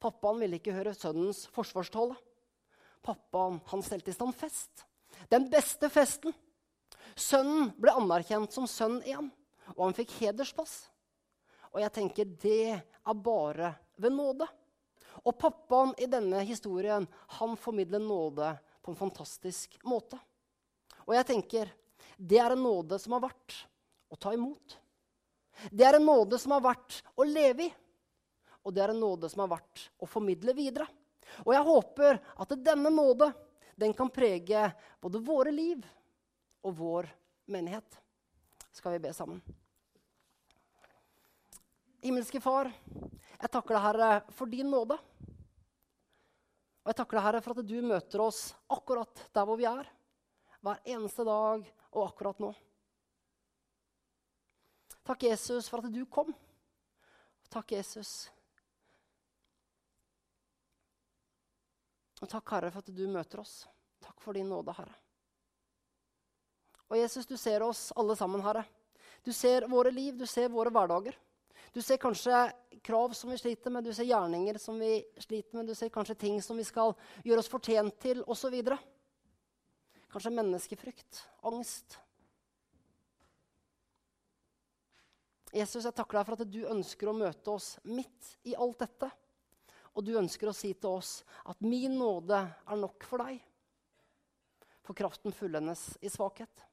Pappaen 0.00 0.40
ville 0.40 0.58
ikke 0.58 0.74
høre 0.74 0.96
sønnens 0.96 1.44
forsvarstale. 1.54 2.16
Pappaen 3.04 3.60
han 3.70 3.82
stelte 3.84 4.12
i 4.12 4.16
stand 4.16 4.36
fest. 4.36 4.86
Den 5.32 5.48
beste 5.52 5.90
festen. 5.92 6.32
Sønnen 7.18 7.70
ble 7.80 7.92
anerkjent 7.96 8.54
som 8.54 8.68
sønn 8.70 9.00
igjen, 9.04 9.28
og 9.76 9.84
han 9.88 9.96
fikk 9.96 10.14
hederspass. 10.22 10.88
Og 11.70 11.82
jeg 11.84 11.92
tenker 11.94 12.32
det 12.42 12.78
er 12.80 13.22
bare 13.24 13.74
ved 14.00 14.14
nåde. 14.14 14.48
Og 15.26 15.36
pappaen 15.38 15.92
i 16.00 16.08
denne 16.10 16.40
historien 16.48 17.06
han 17.36 17.56
formidler 17.60 18.02
nåde 18.02 18.54
på 18.82 18.92
en 18.92 18.98
fantastisk 18.98 19.76
måte. 19.88 20.18
Og 21.06 21.14
jeg 21.16 21.28
tenker 21.28 21.72
det 22.16 22.40
er 22.40 22.54
en 22.54 22.64
nåde 22.64 22.98
som 23.00 23.16
har 23.16 23.24
vært 23.28 23.56
å 24.12 24.18
ta 24.20 24.32
imot. 24.36 24.76
Det 25.70 25.84
er 25.84 25.98
en 25.98 26.06
nåde 26.06 26.38
som 26.40 26.54
har 26.56 26.64
vært 26.64 27.00
å 27.16 27.26
leve 27.28 27.68
i 27.68 27.70
og 28.62 28.74
det 28.74 28.82
er 28.84 28.92
en 28.92 29.00
nåde 29.00 29.28
som 29.32 29.44
har 29.44 29.54
vært 29.54 29.86
å 30.00 30.08
formidle 30.08 30.54
videre. 30.56 30.86
Og 31.46 31.54
jeg 31.54 31.66
håper 31.66 32.18
at 32.42 32.56
denne 32.60 32.92
nåde 32.92 33.30
den 33.80 33.94
kan 33.96 34.10
prege 34.12 34.66
både 35.00 35.22
våre 35.24 35.52
liv 35.54 35.84
og 36.66 36.74
vår 36.76 37.08
menighet. 37.50 38.00
Skal 38.74 38.96
vi 38.96 39.04
be 39.06 39.14
sammen? 39.16 39.40
Himmelske 42.00 42.40
Far, 42.40 42.70
jeg 43.40 43.52
takker 43.52 43.76
deg, 43.76 43.84
Herre, 43.84 44.10
for 44.36 44.48
din 44.48 44.70
nåde. 44.72 44.96
Og 46.80 46.90
jeg 46.90 46.98
takker 46.98 47.18
deg, 47.18 47.26
Herre, 47.26 47.42
for 47.44 47.60
at 47.60 47.68
du 47.68 47.78
møter 47.84 48.24
oss 48.24 48.42
akkurat 48.72 49.24
der 49.36 49.46
hvor 49.48 49.60
vi 49.60 49.68
er. 49.68 49.88
Hver 50.64 50.82
eneste 50.96 51.24
dag 51.28 51.64
og 51.90 52.02
akkurat 52.06 52.40
nå. 52.42 52.50
Takk, 55.04 55.24
Jesus, 55.28 55.68
for 55.68 55.84
at 55.84 55.92
du 55.92 56.04
kom. 56.08 56.32
Takk, 57.50 57.72
Jesus, 57.74 58.28
Og 62.20 62.28
takk, 62.28 62.52
Herre, 62.52 62.70
for 62.72 62.84
at 62.84 62.92
du 62.92 63.06
møter 63.08 63.40
oss. 63.40 63.62
Takk 64.04 64.20
for 64.20 64.36
din 64.36 64.48
nåde, 64.52 64.74
Herre. 64.76 64.96
Og 66.90 66.98
Jesus, 66.98 67.28
du 67.28 67.36
ser 67.40 67.64
oss 67.64 67.88
alle 67.96 68.16
sammen, 68.18 68.42
Herre. 68.44 68.66
Du 69.24 69.32
ser 69.36 69.66
våre 69.70 69.92
liv, 69.92 70.16
du 70.18 70.26
ser 70.28 70.52
våre 70.52 70.72
hverdager. 70.72 71.16
Du 71.72 71.82
ser 71.82 72.00
kanskje 72.02 72.34
krav 72.82 73.12
som 73.14 73.30
vi 73.30 73.38
sliter 73.38 73.70
med, 73.70 73.84
du 73.84 73.94
ser 73.94 74.08
gjerninger 74.08 74.58
som 74.58 74.78
vi 74.80 74.98
sliter 75.22 75.56
med, 75.56 75.70
du 75.70 75.74
ser 75.78 75.92
kanskje 75.94 76.18
ting 76.18 76.40
som 76.42 76.58
vi 76.58 76.66
skal 76.66 76.96
gjøre 77.22 77.44
oss 77.44 77.50
fortjent 77.50 77.98
til, 78.02 78.24
osv. 78.26 78.56
Kanskje 80.10 80.32
menneskefrykt, 80.34 81.20
angst. 81.46 82.00
Jesus, 85.54 85.84
jeg 85.84 85.94
takker 85.94 86.18
deg 86.18 86.26
for 86.26 86.38
at 86.38 86.50
du 86.50 86.60
ønsker 86.70 87.10
å 87.10 87.16
møte 87.16 87.54
oss 87.54 87.72
midt 87.86 88.34
i 88.46 88.54
alt 88.54 88.82
dette. 88.82 89.10
Og 89.98 90.06
du 90.06 90.12
ønsker 90.18 90.50
å 90.50 90.54
si 90.54 90.72
til 90.78 90.98
oss 91.00 91.20
at 91.50 91.62
min 91.66 91.96
nåde 91.98 92.38
er 92.38 92.78
nok 92.78 93.06
for 93.06 93.22
deg. 93.22 93.40
For 94.86 94.98
kraften 94.98 95.34
fullendes 95.34 95.88
i 96.02 96.10
svakhet. 96.10 96.66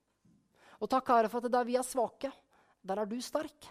Og 0.77 0.89
takk, 0.89 1.09
Herre, 1.09 1.29
for 1.29 1.41
at 1.41 1.53
der 1.53 1.65
vi 1.65 1.77
er 1.77 1.85
svake, 1.85 2.29
der 2.85 3.01
er 3.01 3.09
du 3.09 3.17
sterk. 3.21 3.65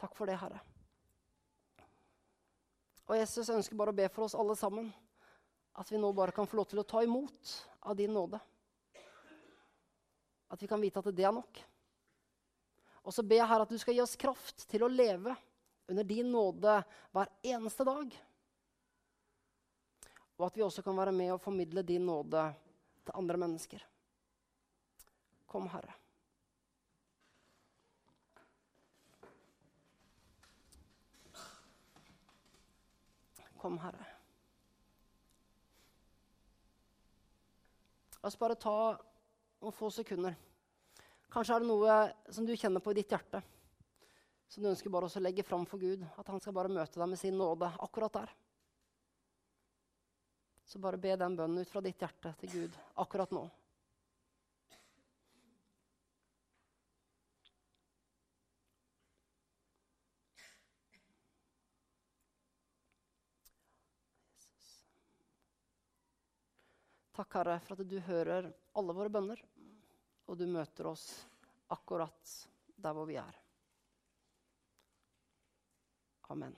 Takk 0.00 0.16
for 0.16 0.30
det, 0.30 0.38
Herre. 0.40 0.60
Og 3.10 3.18
Jesus 3.18 3.50
ønsker 3.52 3.76
bare 3.76 3.92
å 3.92 3.98
be 3.98 4.06
for 4.08 4.24
oss 4.24 4.36
alle 4.38 4.54
sammen 4.56 4.88
at 5.80 5.90
vi 5.92 5.98
nå 6.00 6.08
bare 6.16 6.32
kan 6.32 6.48
få 6.48 6.56
lov 6.60 6.70
til 6.70 6.80
å 6.80 6.86
ta 6.88 7.02
imot 7.04 7.52
av 7.84 7.98
din 7.98 8.12
nåde. 8.14 8.40
At 10.50 10.62
vi 10.62 10.68
kan 10.70 10.80
vite 10.80 11.02
at 11.02 11.10
det 11.14 11.26
er 11.26 11.34
nok. 11.34 11.60
Og 13.04 13.14
så 13.14 13.24
ber 13.26 13.42
jeg 13.42 13.50
her 13.50 13.64
at 13.64 13.70
du 13.70 13.78
skal 13.80 13.96
gi 13.96 14.02
oss 14.02 14.18
kraft 14.20 14.66
til 14.70 14.84
å 14.84 14.90
leve 14.92 15.34
under 15.90 16.06
din 16.06 16.30
nåde 16.32 16.80
hver 17.12 17.32
eneste 17.52 17.86
dag. 17.86 18.16
Og 20.38 20.46
at 20.46 20.56
vi 20.56 20.64
også 20.64 20.84
kan 20.86 20.96
være 20.96 21.12
med 21.12 21.34
og 21.34 21.42
formidle 21.44 21.84
din 21.84 22.06
nåde 22.08 22.48
til 23.04 23.18
andre 23.20 23.40
mennesker. 23.42 23.82
Kom, 25.50 25.68
Herre. 25.68 25.99
Kom, 33.60 33.76
Herre. 33.82 34.08
La 38.20 38.28
oss 38.28 38.40
bare 38.40 38.56
ta 38.60 38.76
noen 39.60 39.76
få 39.76 39.92
sekunder. 39.92 40.36
Kanskje 41.30 41.56
er 41.56 41.62
det 41.62 41.68
noe 41.70 41.96
som 42.32 42.48
du 42.48 42.56
kjenner 42.56 42.82
på 42.82 42.92
i 42.92 43.02
ditt 43.02 43.12
hjerte 43.12 43.42
som 44.50 44.64
du 44.64 44.70
ønsker 44.72 44.90
bare 44.90 45.06
å 45.06 45.22
legge 45.22 45.44
fram 45.46 45.62
for 45.68 45.78
Gud. 45.78 46.02
At 46.18 46.28
han 46.28 46.42
skal 46.42 46.54
bare 46.56 46.72
møte 46.72 46.98
deg 46.98 47.06
med 47.12 47.20
sin 47.20 47.36
nåde 47.38 47.68
akkurat 47.78 48.16
der. 48.18 48.32
Så 50.66 50.80
bare 50.82 50.98
be 50.98 51.14
den 51.18 51.36
bønnen 51.38 51.62
ut 51.62 51.70
fra 51.70 51.82
ditt 51.84 52.02
hjerte 52.02 52.34
til 52.40 52.50
Gud 52.56 52.78
akkurat 52.98 53.30
nå. 53.34 53.44
Takk, 67.20 67.34
Herre, 67.36 67.58
for 67.60 67.76
at 67.76 67.88
du 67.90 67.98
hører 68.00 68.46
alle 68.80 68.92
våre 68.96 69.10
bønner, 69.12 69.40
og 70.24 70.38
du 70.40 70.46
møter 70.48 70.86
oss 70.88 71.02
akkurat 71.68 72.30
der 72.80 72.94
hvor 72.96 73.04
vi 73.10 73.18
er. 73.20 73.36
Amen. 76.32 76.56